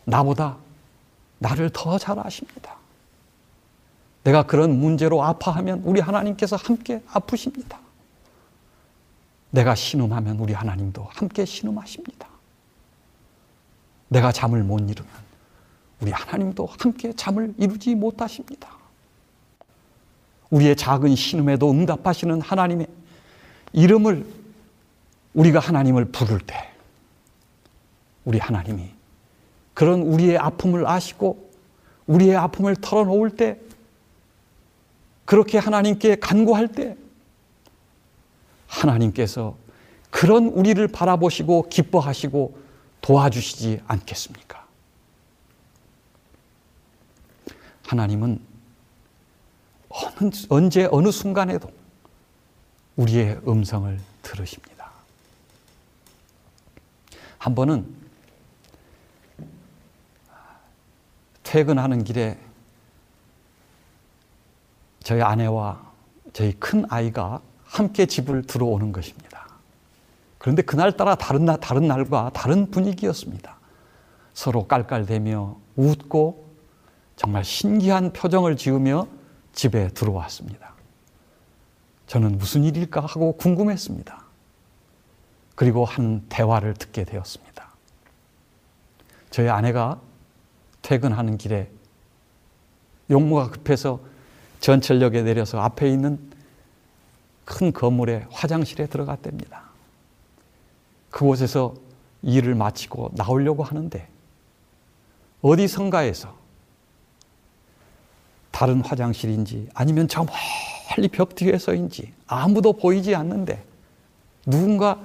나보다 0.04 0.56
나를 1.38 1.70
더 1.70 1.98
잘 1.98 2.18
아십니다. 2.18 2.76
내가 4.24 4.42
그런 4.42 4.78
문제로 4.78 5.22
아파하면 5.22 5.82
우리 5.84 6.00
하나님께서 6.00 6.56
함께 6.56 7.02
아프십니다. 7.08 7.78
내가 9.50 9.74
신음하면 9.74 10.38
우리 10.38 10.52
하나님도 10.52 11.08
함께 11.10 11.44
신음하십니다. 11.44 12.28
내가 14.08 14.32
잠을 14.32 14.62
못 14.62 14.78
이루면 14.80 15.12
우리 16.00 16.10
하나님도 16.10 16.66
함께 16.66 17.12
잠을 17.14 17.54
이루지 17.58 17.94
못하십니다. 17.94 18.79
우리의 20.50 20.76
작은 20.76 21.14
신음에도 21.14 21.70
응답하시는 21.70 22.40
하나님의 22.40 22.86
이름을 23.72 24.26
우리가 25.34 25.60
하나님을 25.60 26.06
부를 26.06 26.40
때 26.40 26.72
우리 28.24 28.38
하나님이 28.38 28.90
그런 29.74 30.02
우리의 30.02 30.38
아픔을 30.38 30.86
아시고 30.86 31.50
우리의 32.06 32.36
아픔을 32.36 32.76
털어놓을 32.76 33.36
때 33.36 33.60
그렇게 35.24 35.58
하나님께 35.58 36.16
간구할 36.16 36.68
때 36.68 36.96
하나님께서 38.66 39.56
그런 40.10 40.46
우리를 40.46 40.86
바라보시고 40.88 41.68
기뻐하시고 41.68 42.58
도와주시지 43.00 43.82
않겠습니까? 43.86 44.66
하나님은 47.86 48.49
언제 50.48 50.88
어느 50.90 51.10
순간에도 51.10 51.70
우리의 52.96 53.40
음성을 53.46 53.98
들으십니다. 54.22 54.90
한 57.38 57.54
번은 57.54 57.86
퇴근하는 61.42 62.04
길에 62.04 62.38
저희 65.02 65.22
아내와 65.22 65.80
저희 66.32 66.52
큰 66.52 66.84
아이가 66.88 67.40
함께 67.64 68.06
집을 68.06 68.42
들어오는 68.42 68.92
것입니다. 68.92 69.48
그런데 70.38 70.62
그날따라 70.62 71.16
다른, 71.16 71.44
날, 71.44 71.58
다른 71.60 71.86
날과 71.86 72.30
다른 72.34 72.70
분위기였습니다. 72.70 73.56
서로 74.34 74.66
깔깔대며 74.66 75.56
웃고 75.76 76.50
정말 77.16 77.44
신기한 77.44 78.12
표정을 78.12 78.56
지으며 78.56 79.06
집에 79.60 79.88
들어왔습니다. 79.88 80.72
저는 82.06 82.38
무슨 82.38 82.64
일일까 82.64 83.02
하고 83.02 83.36
궁금했습니다. 83.36 84.24
그리고 85.54 85.84
한 85.84 86.24
대화를 86.30 86.72
듣게 86.72 87.04
되었습니다. 87.04 87.68
저희 89.28 89.50
아내가 89.50 90.00
퇴근하는 90.80 91.36
길에 91.36 91.70
용무가 93.10 93.50
급해서 93.50 94.00
전철역에 94.60 95.20
내려서 95.20 95.60
앞에 95.60 95.90
있는 95.90 96.18
큰 97.44 97.70
건물의 97.70 98.28
화장실에 98.30 98.86
들어갔답니다. 98.86 99.64
그곳에서 101.10 101.74
일을 102.22 102.54
마치고 102.54 103.10
나오려고 103.12 103.62
하는데 103.62 104.08
어디선가에서 105.42 106.39
다른 108.50 108.80
화장실인지 108.80 109.68
아니면 109.74 110.08
저 110.08 110.24
멀리 110.96 111.08
벽 111.08 111.34
뒤에서인지 111.34 112.12
아무도 112.26 112.72
보이지 112.72 113.14
않는데 113.14 113.64
누군가 114.46 114.98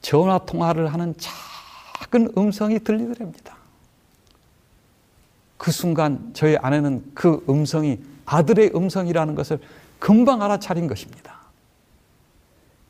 전화 0.00 0.38
통화를 0.38 0.92
하는 0.92 1.14
작은 1.18 2.32
음성이 2.36 2.78
들리더랍니다. 2.78 3.56
그 5.56 5.72
순간 5.72 6.30
저희 6.34 6.56
아내는 6.56 7.10
그 7.14 7.44
음성이 7.48 7.98
아들의 8.26 8.72
음성이라는 8.74 9.34
것을 9.34 9.58
금방 9.98 10.42
알아차린 10.42 10.86
것입니다. 10.86 11.38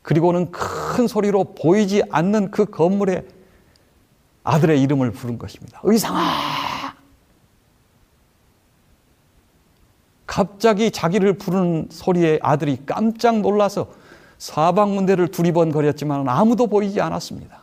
그리고는 0.03 0.51
큰 0.51 1.07
소리로 1.07 1.55
보이지 1.55 2.03
않는 2.09 2.51
그 2.51 2.65
건물에 2.65 3.25
아들의 4.43 4.81
이름을 4.81 5.11
부른 5.11 5.37
것입니다. 5.37 5.79
의상아! 5.83 6.68
갑자기 10.29 10.91
자기를 10.91 11.39
부르는 11.39 11.87
소리에 11.89 12.37
아들이 12.43 12.77
깜짝 12.85 13.39
놀라서 13.39 13.87
사방문대를 14.37 15.29
두리번거렸지만 15.29 16.29
아무도 16.29 16.67
보이지 16.67 17.01
않았습니다. 17.01 17.61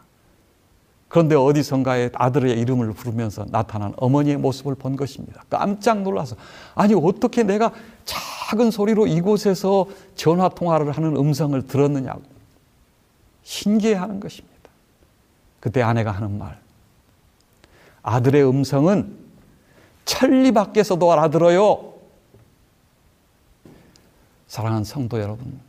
그런데 1.07 1.37
어디선가에 1.37 2.11
아들의 2.13 2.59
이름을 2.59 2.93
부르면서 2.93 3.47
나타난 3.51 3.95
어머니의 3.97 4.39
모습을 4.39 4.75
본 4.75 4.97
것입니다. 4.97 5.45
깜짝 5.49 6.03
놀라서 6.03 6.35
아니 6.75 6.93
어떻게 6.93 7.45
내가 7.45 7.71
작은 8.05 8.73
소리로 8.73 9.07
이곳에서 9.07 9.87
전화 10.17 10.49
통화를 10.49 10.91
하는 10.91 11.17
음성을 11.17 11.65
들었느냐고 11.69 12.23
신기해하는 13.45 14.19
것입니다. 14.19 14.57
그때 15.61 15.83
아내가 15.83 16.11
하는 16.11 16.37
말 16.37 16.59
아들의 18.03 18.45
음성은 18.45 19.17
천리 20.05 20.51
밖에서도 20.51 21.13
알아들어요. 21.13 21.96
사랑하는 24.47 24.85
성도 24.85 25.21
여러분, 25.21 25.61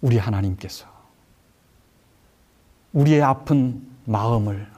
우리 0.00 0.16
하나님께서 0.16 0.86
우리의 2.92 3.22
아픈 3.22 3.86
마음을 4.04 4.70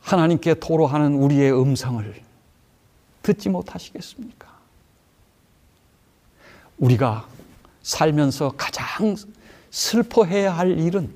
하나님께 0.00 0.54
토로하는 0.54 1.14
우리의 1.14 1.52
음성을 1.52 2.22
듣지 3.22 3.48
못하시겠습니까? 3.48 4.52
우리가 6.78 7.26
살면서 7.82 8.54
가장 8.56 9.16
슬퍼해야 9.70 10.56
할 10.56 10.78
일은 10.78 11.14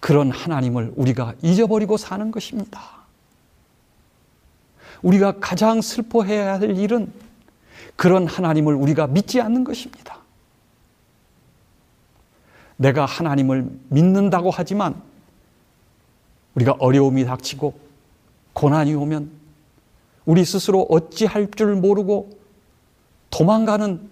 그런 0.00 0.32
하나님을 0.32 0.94
우리가 0.96 1.34
잊어버리고 1.42 1.96
사는 1.96 2.30
것입니다. 2.30 3.02
우리가 5.02 5.38
가장 5.38 5.80
슬퍼해야 5.80 6.54
할 6.54 6.76
일은 6.76 7.12
그런 7.96 8.26
하나님을 8.26 8.74
우리가 8.74 9.06
믿지 9.06 9.40
않는 9.40 9.64
것입니다. 9.64 10.18
내가 12.76 13.04
하나님을 13.04 13.70
믿는다고 13.88 14.50
하지만 14.50 15.00
우리가 16.54 16.76
어려움이 16.78 17.24
닥치고 17.24 17.78
고난이 18.54 18.94
오면 18.94 19.30
우리 20.24 20.44
스스로 20.44 20.86
어찌할 20.90 21.50
줄 21.52 21.74
모르고 21.76 22.30
도망가는 23.30 24.10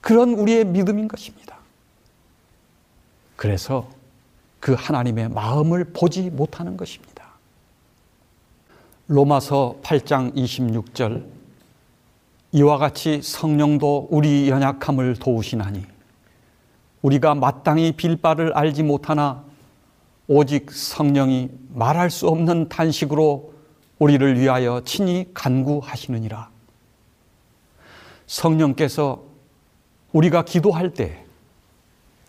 그런 0.00 0.30
우리의 0.34 0.64
믿음인 0.64 1.08
것입니다. 1.08 1.58
그래서 3.36 3.88
그 4.60 4.74
하나님의 4.74 5.30
마음을 5.30 5.84
보지 5.84 6.30
못하는 6.30 6.76
것입니다. 6.76 7.24
로마서 9.08 9.80
8장 9.82 10.34
26절 10.36 11.24
이와 12.52 12.78
같이 12.78 13.22
성령도 13.22 14.08
우리 14.10 14.48
연약함을 14.48 15.16
도우시나니 15.16 15.84
우리가 17.02 17.34
마땅히 17.34 17.92
빌 17.92 18.16
바를 18.16 18.52
알지 18.56 18.82
못하나 18.82 19.44
오직 20.26 20.70
성령이 20.70 21.50
말할 21.74 22.10
수 22.10 22.28
없는 22.28 22.68
탄식으로 22.68 23.52
우리를 23.98 24.38
위하여 24.38 24.82
친히 24.84 25.28
간구하시느니라. 25.34 26.50
성령께서 28.26 29.22
우리가 30.12 30.44
기도할 30.44 30.94
때 30.94 31.24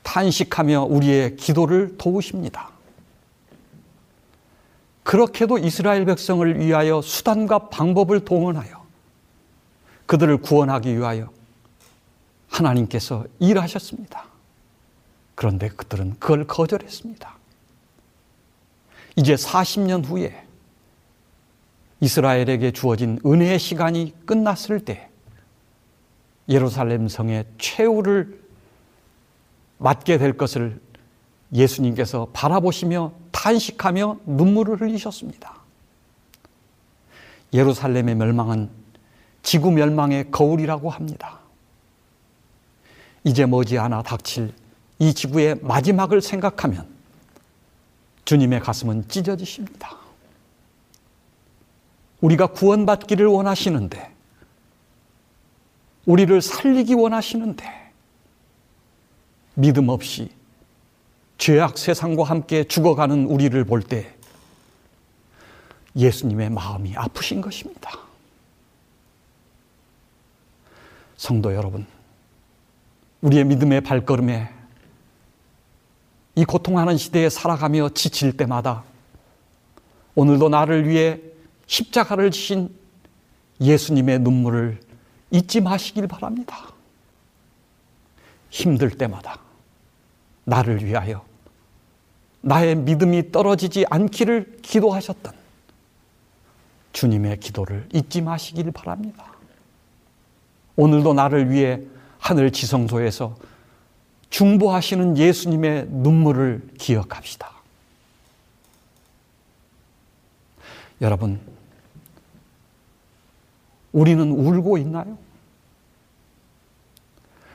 탄식하며 0.04 0.84
우리의 0.84 1.36
기도를 1.36 1.98
도우십니다. 1.98 2.70
그렇게도 5.04 5.58
이스라엘 5.60 6.06
백성을 6.06 6.60
위하여 6.60 7.02
수단과 7.02 7.70
방법을 7.70 8.26
동원하여 8.26 8.81
그들을 10.06 10.38
구원하기 10.38 10.98
위하여 10.98 11.32
하나님께서 12.50 13.26
일하셨습니다. 13.40 14.26
그런데 15.36 15.70
그들은 15.70 16.16
그걸 16.20 16.46
거절했습니다. 16.46 17.38
이제 19.16 19.36
40년 19.36 20.06
후에 20.06 20.46
이스라엘에게 22.00 22.72
주어진 22.72 23.20
은혜의 23.26 23.60
시간이 23.60 24.14
끝났을 24.26 24.80
때 24.80 25.10
예루살렘 26.50 27.08
성의 27.08 27.46
최후를 27.58 28.42
맞게 29.78 30.18
될 30.18 30.38
것을 30.38 30.82
예수님께서 31.54 32.28
바라보시며 32.34 33.14
탄식하며 33.32 34.20
눈물을 34.26 34.82
흘리셨습니다. 34.82 35.62
예루살렘의 37.54 38.16
멸망은 38.16 38.81
지구 39.44 39.72
멸망의 39.72 40.32
거울이라고 40.32 40.90
합니다. 40.90 41.40
이제 43.24 43.46
머지않아 43.46 44.04
닥칠 44.04 44.54
이 45.00 45.14
지구의 45.14 45.60
마지막을 45.62 46.22
생각하면 46.22 46.88
주님의 48.26 48.60
가슴은 48.60 49.08
찢어지십니다. 49.08 49.98
우리가 52.22 52.48
구원받기를 52.48 53.26
원하시는데, 53.26 54.12
우리를 56.06 56.42
살리기 56.42 56.94
원하시는데, 56.94 57.92
믿음 59.56 59.90
없이 59.90 60.30
죄악 61.38 61.80
세상과 61.80 62.24
함께 62.24 62.64
죽어가는 62.64 63.26
우리를 63.26 63.66
볼 63.66 63.82
때 63.82 64.16
예수님의 65.96 66.52
마음이 66.52 66.96
아프신 66.96 67.42
것입니다. 67.42 68.11
성도 71.22 71.54
여러분, 71.54 71.86
우리의 73.22 73.46
믿음의 73.46 73.82
발걸음에 73.82 74.50
이 76.34 76.46
고통하는 76.46 76.98
시대에 76.98 77.30
살아가며 77.30 77.90
지칠 77.90 78.36
때마다 78.36 78.84
오늘도 80.16 80.50
나를 80.50 80.90
위해 80.90 81.20
십자가를 81.68 82.32
지신 82.32 82.76
예수님의 83.62 84.18
눈물을 84.22 84.80
잊지 85.30 85.62
마시길 85.62 86.08
바랍니다. 86.08 86.74
힘들 88.50 88.90
때마다 88.90 89.38
나를 90.46 90.84
위하여 90.84 91.24
나의 92.42 92.74
믿음이 92.78 93.32
떨어지지 93.32 93.86
않기를 93.92 94.58
기도하셨던 94.64 95.34
주님의 96.94 97.40
기도를 97.42 97.88
잊지 97.94 98.22
마시길 98.22 98.72
바랍니다. 98.72 99.31
오늘도 100.76 101.14
나를 101.14 101.50
위해 101.50 101.82
하늘 102.20 102.52
지성소에서 102.52 103.36
중보하시는 104.30 105.18
예수님의 105.18 105.88
눈물을 105.90 106.70
기억합시다. 106.78 107.52
여러분, 111.02 111.40
우리는 113.92 114.32
울고 114.32 114.78
있나요? 114.78 115.18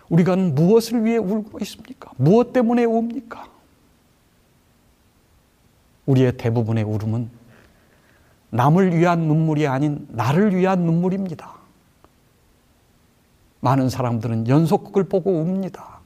우리가 0.08 0.36
무엇을 0.36 1.04
위해 1.04 1.16
울고 1.16 1.58
있습니까? 1.62 2.10
무엇 2.16 2.52
때문에 2.52 2.84
웁니까? 2.84 3.48
우리의 6.06 6.36
대부분의 6.36 6.84
울음은 6.84 7.30
남을 8.50 8.96
위한 8.96 9.20
눈물이 9.20 9.66
아닌 9.66 10.06
나를 10.10 10.54
위한 10.54 10.80
눈물입니다. 10.82 11.54
많은 13.60 13.88
사람들은 13.88 14.48
연속극을 14.48 15.04
보고 15.04 15.40
웁니다. 15.40 16.00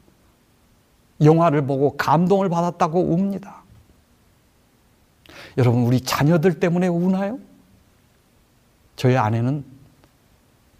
영화를 1.22 1.66
보고 1.66 1.96
감동을 1.96 2.48
받았다고 2.48 3.12
웁니다. 3.12 3.62
여러분, 5.58 5.82
우리 5.82 6.00
자녀들 6.00 6.60
때문에 6.60 6.88
우나요? 6.88 7.38
저희 8.96 9.16
아내는 9.16 9.64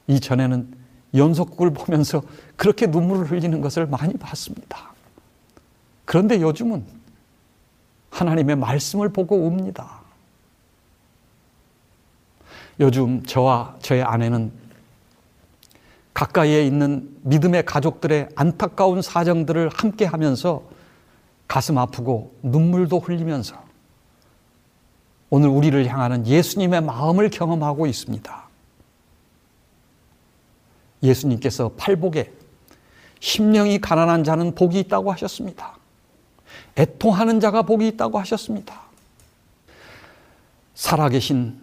이전에는 0.07 0.75
연속극을 1.15 1.73
보면서 1.73 2.23
그렇게 2.57 2.87
눈물을 2.87 3.31
흘리는 3.31 3.61
것을 3.61 3.87
많이 3.87 4.15
봤습니다. 4.15 4.91
그런데 6.05 6.41
요즘은 6.41 6.85
하나님의 8.11 8.57
말씀을 8.57 9.11
보고 9.11 9.47
웁니다. 9.47 10.01
요즘 12.81 13.23
저와 13.25 13.77
저의 13.81 14.03
아내는 14.03 14.53
가까이에 16.21 16.67
있는 16.67 17.17
믿음의 17.23 17.65
가족들의 17.65 18.29
안타까운 18.35 19.01
사정들을 19.01 19.71
함께 19.73 20.05
하면서 20.05 20.63
가슴 21.49 21.79
아프고 21.79 22.37
눈물도 22.43 22.99
흘리면서 22.99 23.57
오늘 25.31 25.49
우리를 25.49 25.87
향하는 25.87 26.27
예수님의 26.27 26.83
마음을 26.83 27.31
경험하고 27.31 27.87
있습니다. 27.87 28.49
예수님께서 31.03 31.73
팔복에 31.79 32.31
심령이 33.21 33.81
가난한 33.81 34.23
자는 34.23 34.55
복이 34.55 34.79
있다고 34.81 35.11
하셨습니다. 35.13 35.79
애통하는 36.77 37.41
자가 37.41 37.63
복이 37.63 37.89
있다고 37.89 38.19
하셨습니다. 38.19 38.79
살아계신 40.75 41.59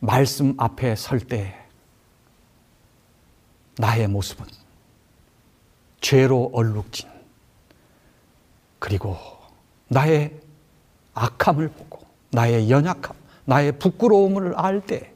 말씀 0.00 0.52
앞에 0.58 0.94
설 0.94 1.20
때 1.20 1.63
나의 3.78 4.08
모습은 4.08 4.46
죄로 6.00 6.50
얼룩진 6.52 7.08
그리고 8.78 9.16
나의 9.88 10.38
악함을 11.14 11.68
보고 11.68 12.04
나의 12.30 12.70
연약함, 12.70 13.14
나의 13.44 13.78
부끄러움을 13.78 14.54
알 14.56 14.80
때 14.80 15.14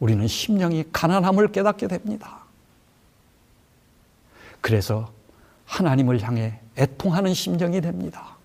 우리는 0.00 0.26
심령이 0.26 0.84
가난함을 0.92 1.52
깨닫게 1.52 1.86
됩니다. 1.86 2.40
그래서 4.62 5.12
하나님을 5.66 6.22
향해 6.22 6.58
애통하는 6.76 7.34
심정이 7.34 7.80
됩니다. 7.80 8.36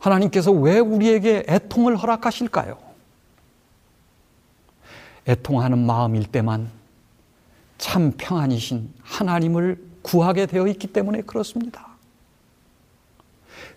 하나님께서 0.00 0.50
왜 0.50 0.80
우리에게 0.80 1.44
애통을 1.48 1.96
허락하실까요? 1.96 2.76
애통하는 5.26 5.78
마음일 5.78 6.24
때만 6.26 6.70
참 7.78 8.12
평안이신 8.16 8.92
하나님을 9.02 9.82
구하게 10.02 10.46
되어 10.46 10.66
있기 10.68 10.88
때문에 10.88 11.22
그렇습니다. 11.22 11.88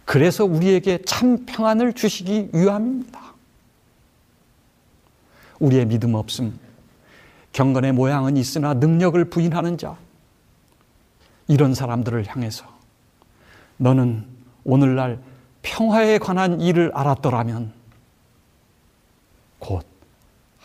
그래서 0.06 0.46
우리에게 0.46 1.02
참 1.06 1.46
평안을 1.46 1.94
주시기 1.94 2.50
위함입니다. 2.54 3.34
우리의 5.60 5.86
믿음 5.86 6.14
없음, 6.16 6.60
경건의 7.54 7.94
모양은 7.94 8.38
있으나 8.38 8.74
능력을 8.74 9.24
부인하는 9.30 9.78
자, 9.78 9.98
이런 11.48 11.74
사람들을 11.74 12.28
향해서 12.28 12.66
너는 13.78 14.26
오늘날 14.64 15.20
평화에 15.62 16.18
관한 16.18 16.62
일을 16.62 16.92
알았더라면 16.94 17.74
곧 19.60 19.95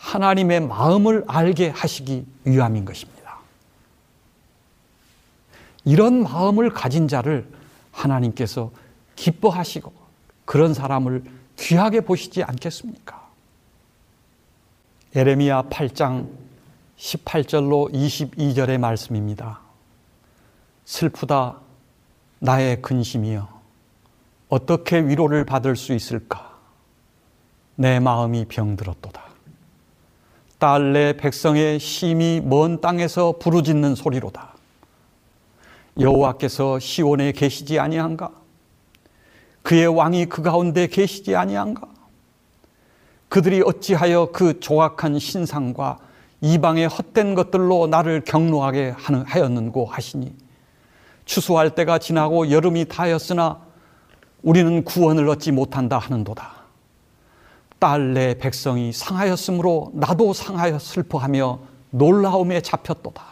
하나님의 0.01 0.61
마음을 0.61 1.23
알게 1.27 1.69
하시기 1.69 2.25
위함인 2.43 2.85
것입니다. 2.85 3.37
이런 5.85 6.23
마음을 6.23 6.71
가진 6.71 7.07
자를 7.07 7.47
하나님께서 7.91 8.71
기뻐하시고 9.15 9.93
그런 10.45 10.73
사람을 10.73 11.23
귀하게 11.57 12.01
보시지 12.01 12.43
않겠습니까? 12.43 13.29
에레미야 15.13 15.63
8장 15.63 16.29
18절로 16.97 17.93
22절의 17.93 18.79
말씀입니다. 18.79 19.59
슬프다 20.85 21.57
나의 22.39 22.81
근심이여 22.81 23.47
어떻게 24.49 24.99
위로를 24.99 25.45
받을 25.45 25.75
수 25.75 25.93
있을까? 25.93 26.57
내 27.75 27.99
마음이 27.99 28.45
병들었도다. 28.45 29.30
딸내 30.61 31.13
백성의 31.17 31.79
심이 31.79 32.39
먼 32.39 32.81
땅에서 32.81 33.33
부르짖는 33.39 33.95
소리로다. 33.95 34.53
여호와께서 35.99 36.77
시온에 36.77 37.31
계시지 37.31 37.79
아니한가? 37.79 38.29
그의 39.63 39.87
왕이 39.87 40.27
그 40.27 40.43
가운데 40.43 40.85
계시지 40.85 41.35
아니한가? 41.35 41.87
그들이 43.27 43.63
어찌하여 43.65 44.29
그 44.31 44.59
조악한 44.59 45.17
신상과 45.17 45.97
이방의 46.41 46.89
헛된 46.89 47.33
것들로 47.33 47.87
나를 47.87 48.21
경노하게 48.23 48.93
하였는고 49.25 49.85
하시니 49.87 50.31
추수할 51.25 51.73
때가 51.73 51.97
지나고 51.97 52.51
여름이 52.51 52.85
다였으나 52.85 53.59
우리는 54.43 54.83
구원을 54.83 55.27
얻지 55.27 55.53
못한다 55.53 55.97
하는도다. 55.97 56.60
딸내 57.81 58.35
백성이 58.35 58.93
상하였으므로 58.93 59.89
나도 59.95 60.33
상하여 60.33 60.77
슬퍼하며 60.77 61.59
놀라움에 61.89 62.61
잡혔도다. 62.61 63.23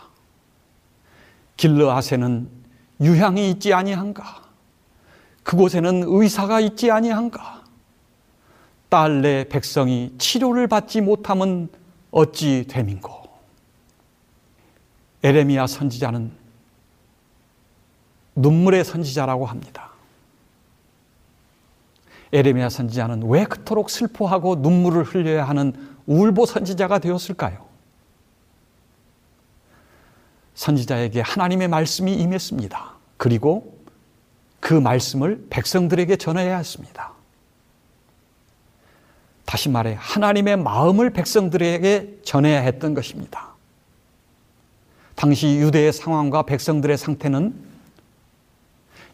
길르앗에는 1.56 2.50
유향이 3.00 3.52
있지 3.52 3.76
아니한가? 3.76 4.42
그곳에는 5.44 6.04
의사가 6.08 6.62
있지 6.62 6.90
아니한가? 6.90 7.64
딸 8.90 9.22
내 9.22 9.44
백성이 9.48 10.16
치료를 10.18 10.66
받지 10.66 11.00
못함은 11.00 11.70
어찌 12.10 12.66
됨인고? 12.68 13.30
에레미야 15.22 15.68
선지자는 15.68 16.32
눈물의 18.34 18.84
선지자라고 18.84 19.46
합니다. 19.46 19.89
에레미야 22.32 22.70
선지자는 22.70 23.24
왜 23.26 23.44
그토록 23.46 23.90
슬퍼하고 23.90 24.56
눈물을 24.56 25.04
흘려야 25.04 25.48
하는 25.48 25.74
울보 26.06 26.46
선지자가 26.46 27.00
되었을까요? 27.00 27.66
선지자에게 30.54 31.22
하나님의 31.22 31.68
말씀이 31.70 32.14
임했습니다. 32.14 32.94
그리고 33.18 33.78
그 34.60 34.74
말씀을 34.74 35.48
백성들에게 35.50 36.16
전해야 36.18 36.58
했습니다. 36.58 37.14
다시 39.46 39.70
말해 39.70 39.96
하나님의 39.98 40.58
마음을 40.58 41.10
백성들에게 41.10 42.20
전해야 42.24 42.62
했던 42.62 42.94
것입니다. 42.94 43.56
당시 45.16 45.58
유대의 45.58 45.92
상황과 45.92 46.44
백성들의 46.44 46.98
상태는 46.98 47.54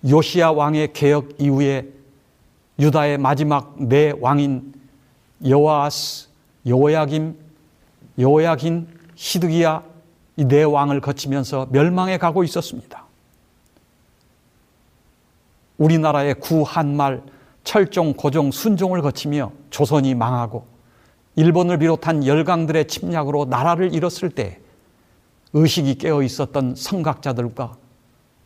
요시야 0.07 0.49
왕의 0.49 0.93
개혁 0.93 1.29
이후에 1.39 1.94
유다의 2.79 3.17
마지막 3.17 3.75
네 3.77 4.13
왕인 4.19 4.73
여호아스, 5.45 6.29
여호야김, 6.65 7.37
여호야긴, 8.17 8.87
시드기야 9.15 9.83
이 10.37 10.45
네 10.45 10.63
왕을 10.63 10.99
거치면서 10.99 11.67
멸망해 11.71 12.17
가고 12.17 12.43
있었습니다. 12.43 13.05
우리나라의 15.77 16.35
구 16.35 16.63
한말 16.63 17.21
철종, 17.63 18.13
고종, 18.13 18.51
순종을 18.51 19.01
거치며 19.01 19.51
조선이 19.69 20.13
망하고 20.13 20.65
일본을 21.35 21.79
비롯한 21.79 22.25
열강들의 22.25 22.87
침략으로 22.87 23.45
나라를 23.45 23.93
잃었을 23.93 24.29
때 24.29 24.59
의식이 25.53 25.95
깨어 25.95 26.21
있었던 26.21 26.75
성각자들과 26.75 27.77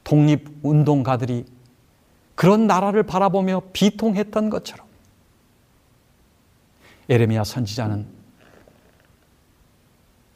독립운동가들이 0.04 1.46
그런 2.40 2.68
나라를 2.68 3.04
바라보며 3.04 3.64
비통했던 3.74 4.50
것처럼 4.50 4.88
에레미야 7.10 7.44
선지자는 7.44 8.08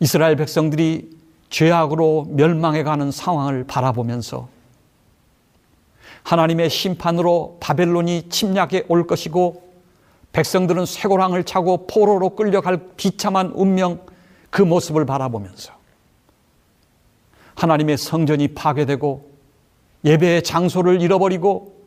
이스라엘 0.01 0.35
백성들이 0.35 1.17
죄악으로 1.49 2.27
멸망해가는 2.31 3.09
상황을 3.09 3.63
바라보면서 3.63 4.49
하나님의 6.23 6.69
심판으로 6.69 7.59
바벨론이 7.61 8.27
침략해 8.27 8.83
올 8.89 9.07
것이고 9.07 9.71
백성들은 10.33 10.85
쇠고랑을 10.85 11.45
차고 11.45 11.87
포로로 11.87 12.31
끌려갈 12.31 12.85
비참한 12.97 13.53
운명 13.55 14.05
그 14.49 14.61
모습을 14.61 15.05
바라보면서 15.05 15.71
하나님의 17.55 17.97
성전이 17.97 18.49
파괴되고 18.49 19.31
예배의 20.03 20.43
장소를 20.43 21.01
잃어버리고 21.01 21.82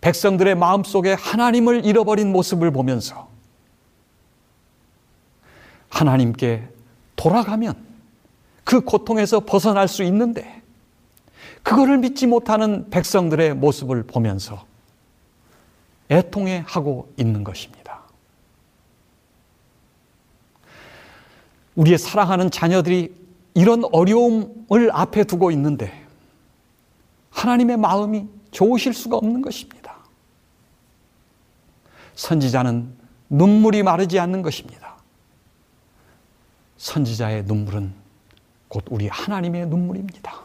백성들의 0.00 0.54
마음속에 0.54 1.12
하나님을 1.12 1.84
잃어버린 1.84 2.32
모습을 2.32 2.70
보면서 2.70 3.28
하나님께 5.88 6.68
돌아가면 7.16 7.74
그 8.64 8.80
고통에서 8.80 9.40
벗어날 9.40 9.88
수 9.88 10.02
있는데 10.04 10.62
그거를 11.62 11.98
믿지 11.98 12.26
못하는 12.26 12.88
백성들의 12.90 13.54
모습을 13.54 14.04
보면서 14.04 14.64
애통해 16.10 16.64
하고 16.66 17.12
있는 17.16 17.44
것입니다. 17.44 18.00
우리의 21.76 21.98
사랑하는 21.98 22.50
자녀들이 22.50 23.14
이런 23.54 23.84
어려움을 23.92 24.90
앞에 24.92 25.24
두고 25.24 25.50
있는데 25.50 26.06
하나님의 27.30 27.76
마음이 27.76 28.26
좋으실 28.50 28.94
수가 28.94 29.16
없는 29.16 29.42
것입니다. 29.42 29.79
선지자는 32.20 32.94
눈물이 33.30 33.82
마르지 33.82 34.18
않는 34.18 34.42
것입니다. 34.42 34.96
선지자의 36.76 37.44
눈물은 37.44 37.94
곧 38.68 38.84
우리 38.90 39.08
하나님의 39.08 39.66
눈물입니다. 39.66 40.38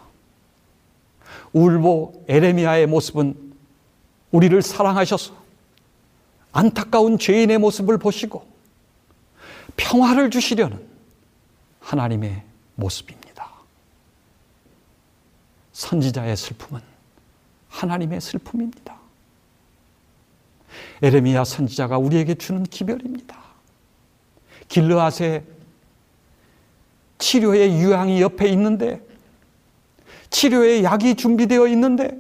울보 1.52 2.24
에레미야의 2.30 2.88
모습은 2.88 3.54
우리를 4.32 4.62
사랑하셔서 4.62 5.34
안타까운 6.54 7.20
죄인의 7.20 7.58
모습을 7.58 7.98
보시고 7.98 8.48
평화를 9.76 10.30
주시려는 10.30 10.82
하나님의 11.82 12.42
모습입니다. 12.76 13.52
선지자의 15.74 16.38
슬픔은 16.38 16.80
하나님의 17.68 18.22
슬픔입니다. 18.22 19.05
에레미야 21.02 21.44
선지자가 21.44 21.98
우리에게 21.98 22.36
주는 22.36 22.64
기별입니다. 22.64 23.38
길르앗의 24.68 25.44
치료의 27.18 27.80
유향이 27.80 28.22
옆에 28.22 28.48
있는데 28.50 29.02
치료의 30.30 30.84
약이 30.84 31.16
준비되어 31.16 31.68
있는데 31.68 32.18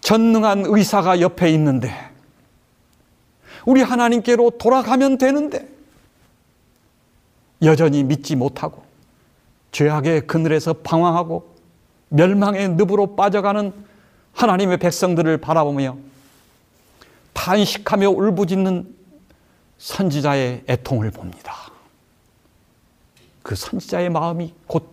전능한 0.00 0.64
의사가 0.66 1.20
옆에 1.20 1.50
있는데 1.52 1.92
우리 3.64 3.82
하나님께로 3.82 4.50
돌아가면 4.58 5.18
되는데 5.18 5.68
여전히 7.62 8.04
믿지 8.04 8.36
못하고 8.36 8.84
죄악의 9.72 10.26
그늘에서 10.26 10.74
방황하고 10.74 11.54
멸망의 12.08 12.70
늪으로 12.70 13.16
빠져가는 13.16 13.72
하나님의 14.32 14.78
백성들을 14.78 15.38
바라보며 15.38 15.96
탄식하며 17.36 18.08
울부짖는 18.08 18.96
선지자의 19.78 20.64
애통을 20.68 21.10
봅니다. 21.10 21.70
그 23.42 23.54
선지자의 23.54 24.08
마음이 24.10 24.52
곧 24.66 24.90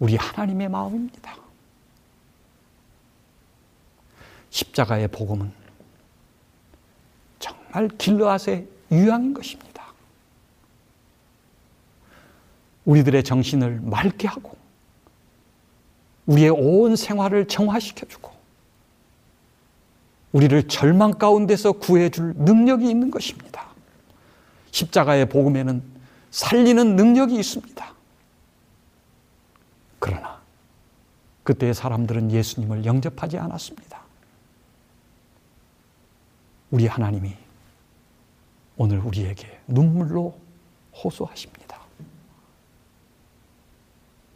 우리 0.00 0.16
하나님의 0.16 0.68
마음입니다. 0.70 1.36
십자가의 4.50 5.08
복음은 5.08 5.52
정말 7.38 7.88
길르앗의 7.88 8.66
유양인 8.90 9.34
것입니다. 9.34 9.92
우리들의 12.86 13.22
정신을 13.22 13.80
맑게 13.82 14.26
하고 14.26 14.56
우리의 16.26 16.50
온 16.50 16.96
생활을 16.96 17.46
정화시켜주고 17.46 18.33
우리를 20.34 20.66
절망 20.66 21.12
가운데서 21.12 21.72
구해줄 21.72 22.34
능력이 22.36 22.90
있는 22.90 23.08
것입니다. 23.12 23.68
십자가의 24.72 25.28
복음에는 25.28 25.80
살리는 26.32 26.96
능력이 26.96 27.36
있습니다. 27.36 27.94
그러나 30.00 30.40
그때의 31.44 31.72
사람들은 31.72 32.32
예수님을 32.32 32.84
영접하지 32.84 33.38
않았습니다. 33.38 34.02
우리 36.72 36.88
하나님이 36.88 37.36
오늘 38.76 38.98
우리에게 38.98 39.60
눈물로 39.68 40.36
호소하십니다. 40.96 41.80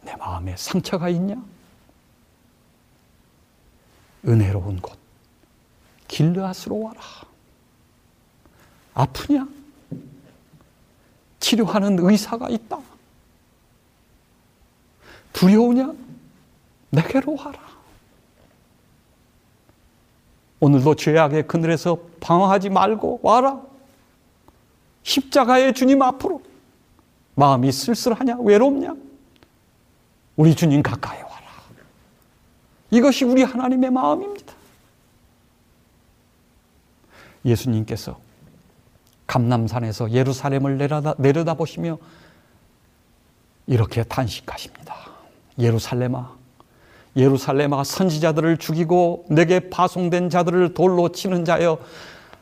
내 0.03 0.15
마음에 0.15 0.55
상처가 0.55 1.09
있냐? 1.09 1.35
은혜로운 4.25 4.79
곳 4.79 4.98
길르앗으로 6.19 6.81
와라. 6.81 6.99
아프냐? 8.93 9.47
치료하는 11.39 11.97
의사가 11.97 12.49
있다. 12.49 12.77
두려우냐? 15.31 15.93
내게로 16.89 17.37
와라. 17.37 17.59
오늘도 20.59 20.95
죄악의 20.95 21.47
그늘에서 21.47 21.97
방황하지 22.19 22.69
말고 22.69 23.21
와라. 23.23 23.61
십자가의 25.03 25.73
주님 25.73 26.01
앞으로. 26.01 26.41
마음이 27.35 27.71
쓸쓸하냐? 27.71 28.39
외롭냐? 28.41 28.93
우리 30.35 30.53
주님 30.53 30.83
가까이 30.83 31.21
와라. 31.21 31.45
이것이 32.91 33.23
우리 33.23 33.43
하나님의 33.43 33.89
마음입니다. 33.89 34.58
예수님께서 37.49 38.17
감남산에서 39.27 40.11
예루살렘을 40.11 40.77
내려다, 40.77 41.13
내려다보시며 41.17 41.97
이렇게 43.67 44.03
탄식하십니다. 44.03 44.95
예루살렘아, 45.59 46.35
예루살렘아 47.15 47.83
선지자들을 47.83 48.57
죽이고 48.57 49.25
내게 49.29 49.69
파송된 49.69 50.29
자들을 50.29 50.73
돌로 50.73 51.09
치는 51.09 51.45
자여 51.45 51.77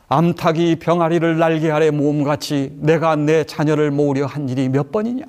암탉이 0.08 0.76
병아리를 0.76 1.38
날개 1.38 1.70
아래 1.70 1.90
모음같이 1.90 2.74
내가 2.76 3.16
내 3.16 3.44
자녀를 3.44 3.90
모으려 3.90 4.24
한 4.24 4.48
일이 4.48 4.68
몇 4.70 4.90
번이냐? 4.90 5.26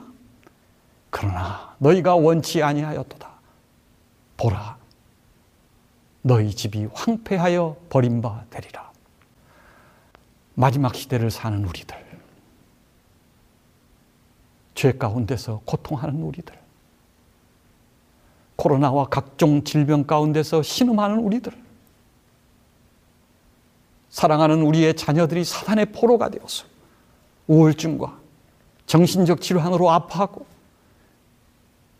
그러나 1.09 1.73
너희가 1.80 2.15
원치 2.15 2.63
아니하였도다. 2.63 3.27
보라, 4.38 4.77
너희 6.21 6.55
집이 6.55 6.88
황폐하여 6.93 7.75
버림바 7.89 8.45
되리라. 8.49 8.88
마지막 10.60 10.93
시대를 10.93 11.32
사는 11.32 11.64
우리들, 11.64 11.95
죄 14.76 14.91
가운데서 14.91 15.62
고통하는 15.64 16.22
우리들, 16.22 16.53
코로나와 18.57 19.05
각종 19.07 19.64
질병 19.64 20.03
가운데서 20.03 20.62
신음하는 20.62 21.20
우리들, 21.20 21.53
사랑하는 24.10 24.62
우리의 24.62 24.97
자녀들이 24.97 25.45
사단의 25.45 25.93
포로가 25.93 26.28
되어서 26.28 26.66
우울증과 27.47 28.20
정신적 28.86 29.39
질환으로 29.39 29.89
아파하고 29.89 30.45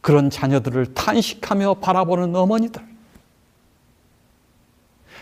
그런 0.01 0.30
자녀들을 0.30 0.95
탄식하며 0.95 1.76
바라보는 1.76 2.36
어머니들, 2.36 2.86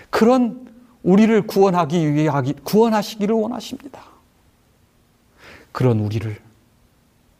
그런 0.09 0.67
우리를 1.03 1.47
구원하기 1.47 2.13
위해 2.13 2.29
구원하시기를 2.63 3.35
원하십니다. 3.35 4.03
그런 5.71 5.99
우리를 5.99 6.39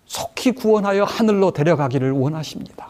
속히 0.06 0.52
구원하여 0.54 1.04
하늘로 1.04 1.52
데려가기를 1.52 2.12
원하십니다. 2.12 2.90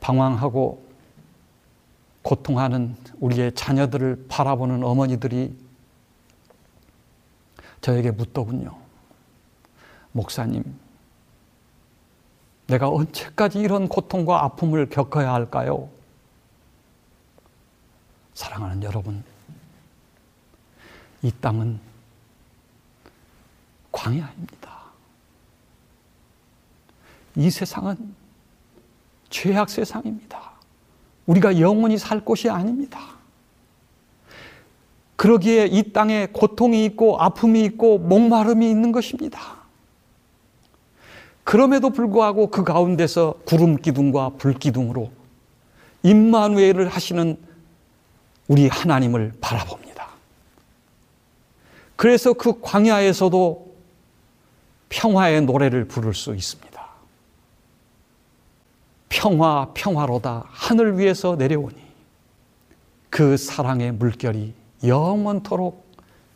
방황하고 0.00 0.82
고통하는 2.22 2.96
우리의 3.20 3.54
자녀들을 3.54 4.26
바라보는 4.28 4.82
어머니들이 4.84 5.54
저에게 7.80 8.10
묻더군요. 8.10 8.76
목사님, 10.12 10.62
내가 12.66 12.88
언제까지 12.88 13.58
이런 13.58 13.88
고통과 13.88 14.44
아픔을 14.44 14.90
겪어야 14.90 15.32
할까요? 15.32 15.88
사랑하는 18.40 18.82
여러분, 18.82 19.22
이 21.20 21.30
땅은 21.42 21.78
광야입니다. 23.92 24.80
이 27.36 27.50
세상은 27.50 28.14
죄악 29.28 29.68
세상입니다. 29.68 30.52
우리가 31.26 31.60
영원히 31.60 31.98
살 31.98 32.24
곳이 32.24 32.48
아닙니다. 32.48 32.98
그러기에 35.16 35.66
이 35.66 35.92
땅에 35.92 36.26
고통이 36.32 36.86
있고 36.86 37.20
아픔이 37.20 37.62
있고 37.64 37.98
목마름이 37.98 38.70
있는 38.70 38.90
것입니다. 38.90 39.58
그럼에도 41.44 41.90
불구하고 41.90 42.46
그 42.46 42.64
가운데서 42.64 43.34
구름 43.44 43.76
기둥과 43.76 44.30
불 44.38 44.54
기둥으로 44.54 45.12
임마누엘을 46.04 46.88
하시는 46.88 47.49
우리 48.50 48.66
하나님을 48.66 49.34
바라봅니다. 49.40 50.08
그래서 51.94 52.32
그 52.32 52.60
광야에서도 52.60 53.76
평화의 54.88 55.42
노래를 55.42 55.86
부를 55.86 56.14
수 56.14 56.34
있습니다. 56.34 56.84
평화, 59.08 59.70
평화로다 59.72 60.46
하늘 60.48 60.98
위에서 60.98 61.36
내려오니 61.36 61.76
그 63.08 63.36
사랑의 63.36 63.92
물결이 63.92 64.52
영원토록 64.82 65.86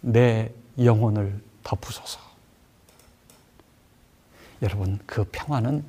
내 0.01 0.53
영혼을 0.79 1.43
덮으소서. 1.65 2.21
여러분, 4.63 5.01
그 5.05 5.25
평화는 5.33 5.85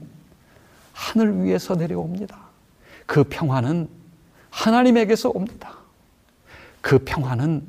하늘 0.92 1.44
위에서 1.44 1.76
내려옵니다. 1.76 2.36
그 3.06 3.24
평화는 3.26 3.88
하나님에게서 4.50 5.30
옵니다. 5.30 5.85
그 6.86 7.00
평화는 7.00 7.64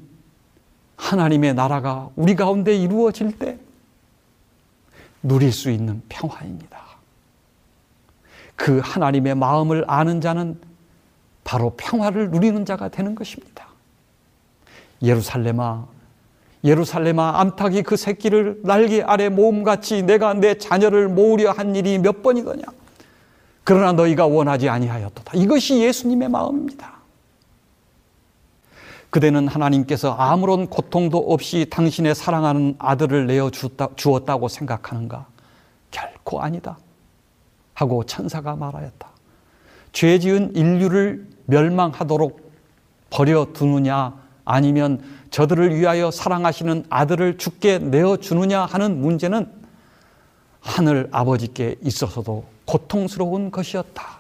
하나님의 0.99 1.55
나라가 1.55 2.11
우리 2.17 2.37
가운데 2.37 2.77
이루어질 2.77 3.39
때 3.39 3.59
누릴 5.23 5.53
수 5.53 5.71
있는 5.71 6.03
평화입니다. 6.11 6.79
그 8.57 8.79
하나님의 8.85 9.35
마음을 9.35 9.87
아는 9.89 10.21
자는 10.21 10.61
바로 11.45 11.71
평화를 11.79 12.31
누리는 12.31 12.67
자가 12.67 12.91
되는 12.91 13.14
것입니다. 13.14 13.69
예루살렘아, 15.01 15.87
예루살렘아, 16.62 17.41
암탉이 17.41 17.85
그 17.85 17.97
새끼를 17.97 18.61
날개 18.64 19.01
아래 19.01 19.31
모음같이 19.31 20.03
내가 20.03 20.35
내 20.35 20.59
자녀를 20.59 21.09
모으려 21.09 21.53
한 21.53 21.75
일이 21.75 21.99
몇 21.99 22.23
번이더냐. 22.23 22.64
그러나 23.64 23.93
너희가 23.93 24.27
원하지 24.27 24.69
아니하였도다. 24.69 25.39
이것이 25.39 25.81
예수님의 25.81 26.29
마음입니다. 26.29 26.95
그대는 29.11 29.49
하나님께서 29.49 30.13
아무런 30.15 30.67
고통도 30.67 31.19
없이 31.33 31.67
당신의 31.71 32.15
사랑하는 32.15 32.77
아들을 32.79 33.27
내어 33.27 33.51
주었다고 33.51 34.49
생각하는가? 34.49 35.27
결코 35.91 36.43
아니다. 36.43 36.79
하고 37.75 38.05
천사가 38.05 38.57
말하였다. 38.57 39.09
죄 39.93 40.19
지은 40.19 40.55
인류를 40.55 41.27
멸망하도록 41.47 42.53
버려두느냐 43.11 44.15
아니면 44.45 45.03
저들을 45.31 45.75
위하여 45.75 46.11
사랑하시는 46.11 46.87
아들을 46.89 47.39
죽게 47.39 47.79
내어주느냐 47.79 48.65
하는 48.67 49.01
문제는 49.01 49.51
하늘 50.61 51.09
아버지께 51.13 51.77
있어서도 51.83 52.45
고통스러운 52.65 53.51
것이었다. 53.51 54.19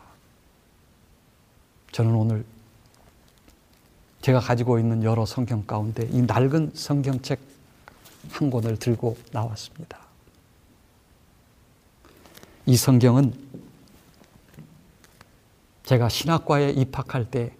저는 1.92 2.14
오늘 2.14 2.44
제가 4.26 4.40
가지고 4.40 4.80
있는 4.80 5.04
여러 5.04 5.24
성경 5.24 5.64
가운데 5.64 6.08
이 6.10 6.20
낡은 6.20 6.72
성경책 6.74 7.38
한 8.32 8.50
권을 8.50 8.76
들고 8.76 9.16
나왔습니다. 9.30 10.00
이 12.66 12.76
성경은 12.76 13.32
제가 15.84 16.08
신학과에 16.08 16.70
입학할 16.70 17.30
때 17.30 17.54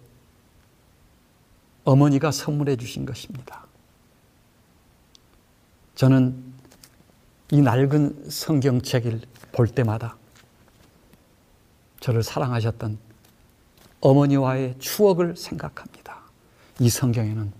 어머니가 1.85 2.31
선물해 2.31 2.75
주신 2.75 3.05
것입니다. 3.05 3.65
저는 5.95 6.35
이 7.51 7.61
낡은 7.61 8.29
성경책을 8.29 9.21
볼 9.53 9.69
때마다 9.69 10.17
저를 12.01 12.23
사랑하셨던 12.23 12.97
어머니와의 14.01 14.75
추억을 14.79 15.37
생각합니다. 15.37 16.06
이 16.79 16.89
성경에는 16.89 17.51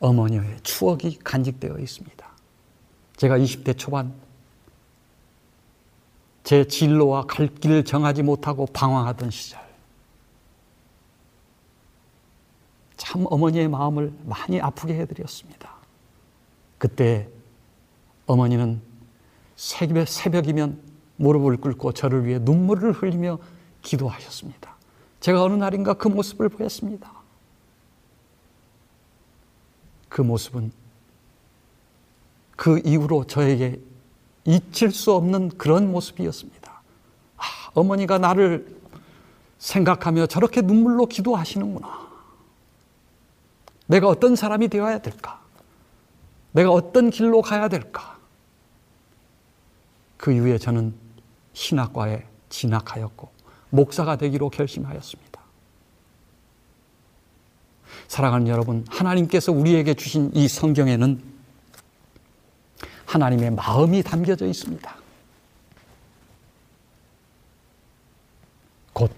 어머니의 0.00 0.58
추억이 0.62 1.18
간직되어 1.22 1.78
있습니다. 1.78 2.26
제가 3.16 3.38
20대 3.38 3.78
초반 3.78 4.12
제 6.42 6.66
진로와 6.66 7.22
갈 7.26 7.46
길을 7.46 7.84
정하지 7.84 8.22
못하고 8.22 8.66
방황하던 8.66 9.30
시절 9.30 9.60
참 12.96 13.24
어머니의 13.28 13.68
마음을 13.68 14.12
많이 14.24 14.60
아프게 14.60 14.94
해드렸습니다. 14.94 15.72
그때 16.78 17.28
어머니는 18.26 18.80
새벽, 19.56 20.08
새벽이면 20.08 20.80
무릎을 21.16 21.58
꿇고 21.58 21.92
저를 21.92 22.26
위해 22.26 22.38
눈물을 22.40 22.92
흘리며 22.92 23.38
기도하셨습니다. 23.82 24.76
제가 25.20 25.44
어느 25.44 25.54
날인가 25.54 25.94
그 25.94 26.08
모습을 26.08 26.48
보였습니다. 26.48 27.21
그 30.12 30.20
모습은 30.20 30.70
그 32.54 32.82
이후로 32.84 33.26
저에게 33.26 33.80
잊힐 34.44 34.90
수 34.90 35.14
없는 35.14 35.56
그런 35.56 35.90
모습이었습니다. 35.90 36.82
아, 37.38 37.44
어머니가 37.72 38.18
나를 38.18 38.78
생각하며 39.58 40.26
저렇게 40.26 40.60
눈물로 40.60 41.06
기도하시는구나. 41.06 42.08
내가 43.86 44.08
어떤 44.08 44.36
사람이 44.36 44.68
되어야 44.68 44.98
될까? 44.98 45.40
내가 46.50 46.70
어떤 46.70 47.08
길로 47.08 47.40
가야 47.40 47.68
될까? 47.68 48.18
그 50.18 50.30
이후에 50.30 50.58
저는 50.58 50.94
신학과에 51.54 52.26
진학하였고 52.50 53.30
목사가 53.70 54.16
되기로 54.16 54.50
결심하였습니다. 54.50 55.31
사랑하는 58.12 58.46
여러분, 58.46 58.84
하나님께서 58.90 59.52
우리에게 59.52 59.94
주신 59.94 60.30
이 60.34 60.46
성경에는 60.46 61.18
하나님의 63.06 63.52
마음이 63.52 64.02
담겨져 64.02 64.44
있습니다. 64.46 64.94
곧 68.92 69.10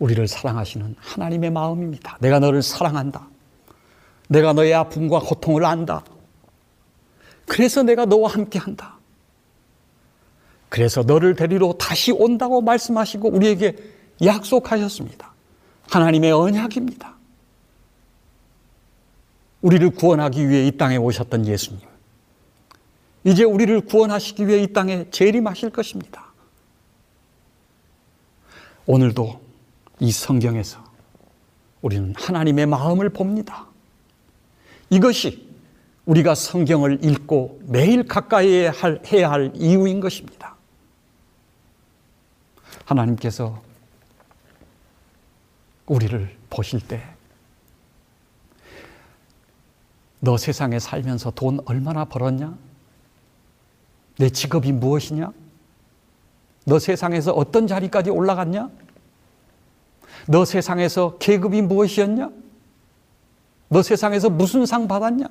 우리를 0.00 0.26
사랑하시는 0.26 0.96
하나님의 0.98 1.50
마음입니다. 1.50 2.18
내가 2.18 2.40
너를 2.40 2.60
사랑한다. 2.60 3.28
내가 4.26 4.52
너의 4.52 4.74
아픔과 4.74 5.20
고통을 5.20 5.64
안다. 5.64 6.02
그래서 7.46 7.84
내가 7.84 8.04
너와 8.04 8.30
함께 8.32 8.58
한다. 8.58 8.98
그래서 10.68 11.04
너를 11.04 11.36
데리러 11.36 11.74
다시 11.74 12.10
온다고 12.10 12.62
말씀하시고 12.62 13.28
우리에게 13.30 13.76
약속하셨습니다. 14.24 15.32
하나님의 15.88 16.32
언약입니다. 16.32 17.19
우리를 19.62 19.90
구원하기 19.90 20.48
위해 20.48 20.66
이 20.66 20.76
땅에 20.76 20.96
오셨던 20.96 21.46
예수님. 21.46 21.80
이제 23.24 23.44
우리를 23.44 23.80
구원하시기 23.82 24.46
위해 24.46 24.62
이 24.62 24.72
땅에 24.72 25.10
재림하실 25.10 25.70
것입니다. 25.70 26.32
오늘도 28.86 29.40
이 30.00 30.10
성경에서 30.10 30.82
우리는 31.82 32.14
하나님의 32.16 32.66
마음을 32.66 33.10
봅니다. 33.10 33.66
이것이 34.88 35.48
우리가 36.06 36.34
성경을 36.34 37.04
읽고 37.04 37.60
매일 37.66 38.08
가까이 38.08 38.68
해야 39.12 39.30
할 39.30 39.52
이유인 39.54 40.00
것입니다. 40.00 40.56
하나님께서 42.84 43.62
우리를 45.86 46.36
보실 46.48 46.80
때, 46.80 47.09
너 50.20 50.36
세상에 50.36 50.78
살면서 50.78 51.32
돈 51.32 51.60
얼마나 51.64 52.04
벌었냐? 52.04 52.56
내 54.18 54.28
직업이 54.28 54.70
무엇이냐? 54.70 55.32
너 56.66 56.78
세상에서 56.78 57.32
어떤 57.32 57.66
자리까지 57.66 58.10
올라갔냐? 58.10 58.70
너 60.28 60.44
세상에서 60.44 61.16
계급이 61.18 61.62
무엇이었냐? 61.62 62.30
너 63.68 63.82
세상에서 63.82 64.28
무슨 64.28 64.66
상 64.66 64.86
받았냐? 64.86 65.26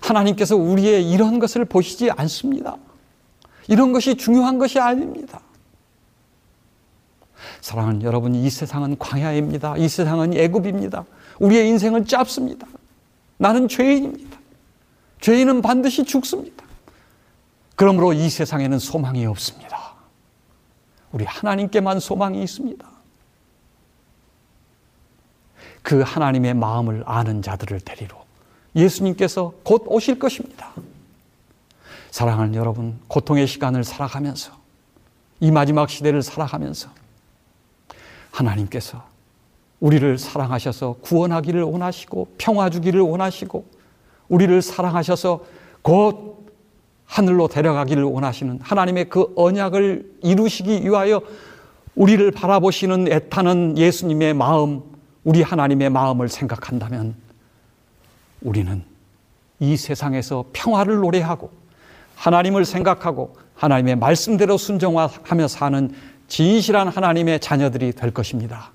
하나님께서 0.00 0.56
우리의 0.56 1.10
이런 1.10 1.40
것을 1.40 1.64
보시지 1.64 2.10
않습니다. 2.12 2.76
이런 3.66 3.92
것이 3.92 4.16
중요한 4.16 4.58
것이 4.58 4.78
아닙니다. 4.78 5.40
사랑하는 7.60 8.02
여러분, 8.02 8.34
이 8.34 8.48
세상은 8.48 8.96
광야입니다. 8.96 9.76
이 9.76 9.88
세상은 9.88 10.34
애굽입니다. 10.34 11.04
우리의 11.40 11.68
인생은 11.68 12.06
짧습니다. 12.06 12.66
나는 13.38 13.68
죄인입니다. 13.68 14.38
죄인은 15.20 15.62
반드시 15.62 16.04
죽습니다. 16.04 16.64
그러므로 17.74 18.12
이 18.12 18.28
세상에는 18.28 18.78
소망이 18.78 19.24
없습니다. 19.26 19.94
우리 21.12 21.24
하나님께만 21.24 22.00
소망이 22.00 22.42
있습니다. 22.42 22.86
그 25.82 26.02
하나님의 26.02 26.54
마음을 26.54 27.02
아는 27.06 27.40
자들을 27.40 27.80
데리러 27.80 28.22
예수님께서 28.76 29.54
곧 29.62 29.84
오실 29.86 30.18
것입니다. 30.18 30.72
사랑하는 32.10 32.54
여러분, 32.54 33.00
고통의 33.08 33.46
시간을 33.46 33.84
살아가면서 33.84 34.52
이 35.40 35.50
마지막 35.50 35.88
시대를 35.88 36.22
살아가면서 36.22 36.90
하나님께서 38.32 39.07
우리를 39.80 40.18
사랑하셔서 40.18 40.96
구원하기를 41.00 41.62
원하시고 41.62 42.34
평화 42.38 42.68
주기를 42.70 43.00
원하시고 43.00 43.64
우리를 44.28 44.60
사랑하셔서 44.60 45.44
곧 45.82 46.46
하늘로 47.06 47.48
데려가기를 47.48 48.02
원하시는 48.02 48.60
하나님의 48.60 49.08
그 49.08 49.32
언약을 49.36 50.18
이루시기 50.22 50.82
위하여 50.82 51.22
우리를 51.94 52.30
바라보시는 52.30 53.10
애타는 53.10 53.78
예수님의 53.78 54.34
마음, 54.34 54.82
우리 55.24 55.42
하나님의 55.42 55.90
마음을 55.90 56.28
생각한다면 56.28 57.16
우리는 58.42 58.84
이 59.58 59.76
세상에서 59.76 60.44
평화를 60.52 60.96
노래하고 60.96 61.50
하나님을 62.14 62.64
생각하고 62.64 63.36
하나님의 63.54 63.96
말씀대로 63.96 64.56
순종하며 64.56 65.48
사는 65.48 65.92
진실한 66.28 66.88
하나님의 66.88 67.40
자녀들이 67.40 67.92
될 67.92 68.12
것입니다. 68.12 68.72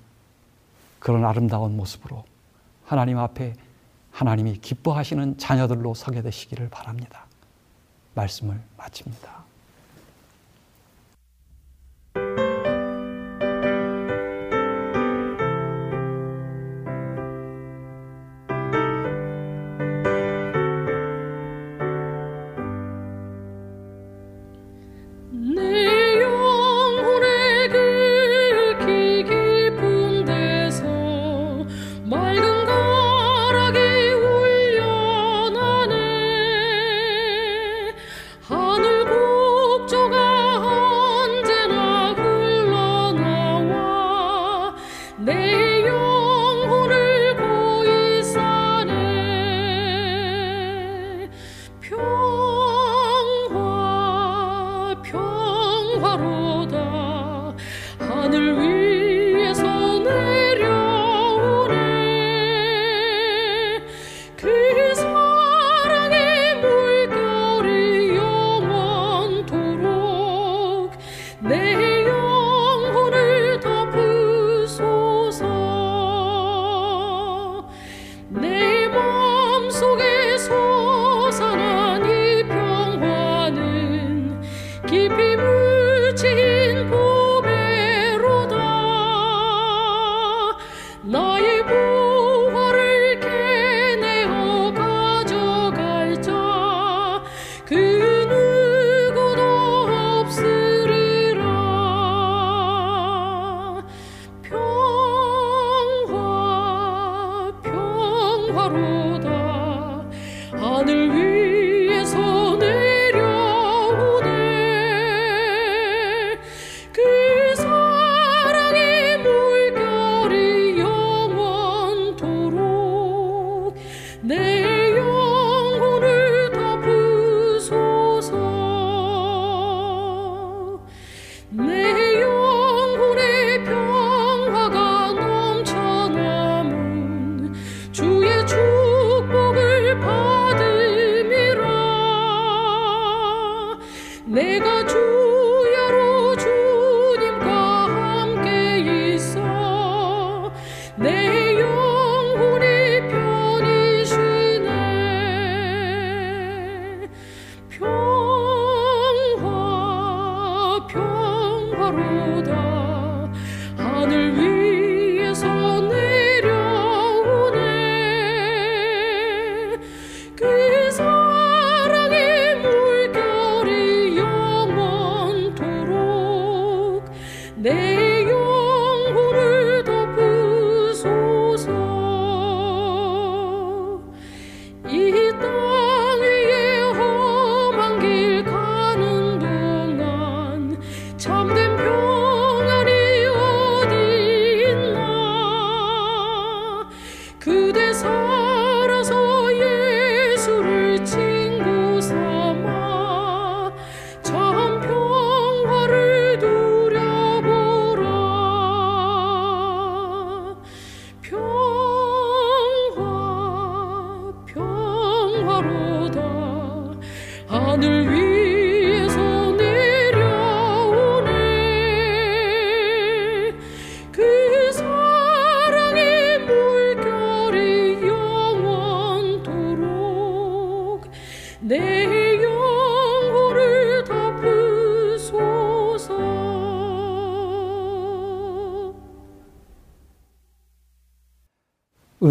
그런 1.03 1.25
아름다운 1.25 1.75
모습으로 1.75 2.23
하나님 2.85 3.17
앞에 3.17 3.55
하나님이 4.11 4.59
기뻐하시는 4.59 5.37
자녀들로 5.37 5.95
서게 5.95 6.21
되시기를 6.21 6.69
바랍니다. 6.69 7.25
말씀을 8.15 8.61
마칩니다. 8.77 9.43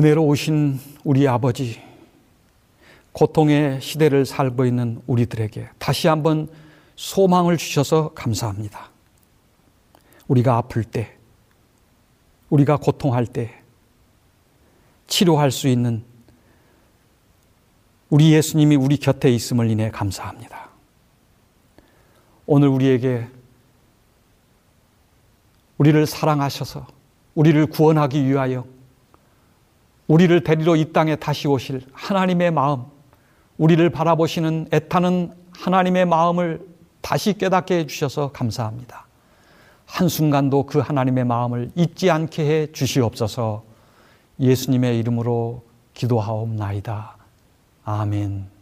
은혜로 0.03 0.24
오신 0.24 0.80
우리 1.05 1.28
아버지, 1.28 1.80
고통의 3.12 3.80
시대를 3.80 4.26
살고 4.26 4.66
있는 4.66 5.00
우리들에게 5.07 5.68
다시 5.78 6.09
한번 6.09 6.48
소망을 6.96 7.57
주셔서 7.57 8.09
감사합니다. 8.09 8.90
우리가 10.26 10.57
아플 10.57 10.82
때, 10.82 11.16
우리가 12.50 12.78
고통할 12.78 13.26
때, 13.26 13.62
치료할 15.07 15.53
수 15.53 15.68
있는 15.68 16.03
우리 18.11 18.32
예수님이 18.32 18.74
우리 18.74 18.96
곁에 18.96 19.30
있음을 19.30 19.70
인해 19.70 19.88
감사합니다. 19.92 20.70
오늘 22.46 22.66
우리에게 22.66 23.28
우리를 25.78 26.05
사랑하셔서 26.07 26.88
우리를 27.36 27.66
구원하기 27.66 28.28
위하여 28.28 28.66
우리를 30.12 30.44
데리러 30.44 30.76
이 30.76 30.92
땅에 30.92 31.16
다시 31.16 31.48
오실 31.48 31.80
하나님의 31.94 32.50
마음, 32.50 32.84
우리를 33.56 33.88
바라보시는 33.88 34.68
애타는 34.70 35.32
하나님의 35.52 36.04
마음을 36.04 36.60
다시 37.00 37.32
깨닫게 37.32 37.78
해주셔서 37.78 38.30
감사합니다. 38.32 39.06
한순간도 39.86 40.66
그 40.66 40.80
하나님의 40.80 41.24
마음을 41.24 41.70
잊지 41.76 42.10
않게 42.10 42.44
해 42.44 42.72
주시옵소서 42.72 43.64
예수님의 44.38 44.98
이름으로 44.98 45.62
기도하옵나이다. 45.94 47.16
아멘. 47.86 48.61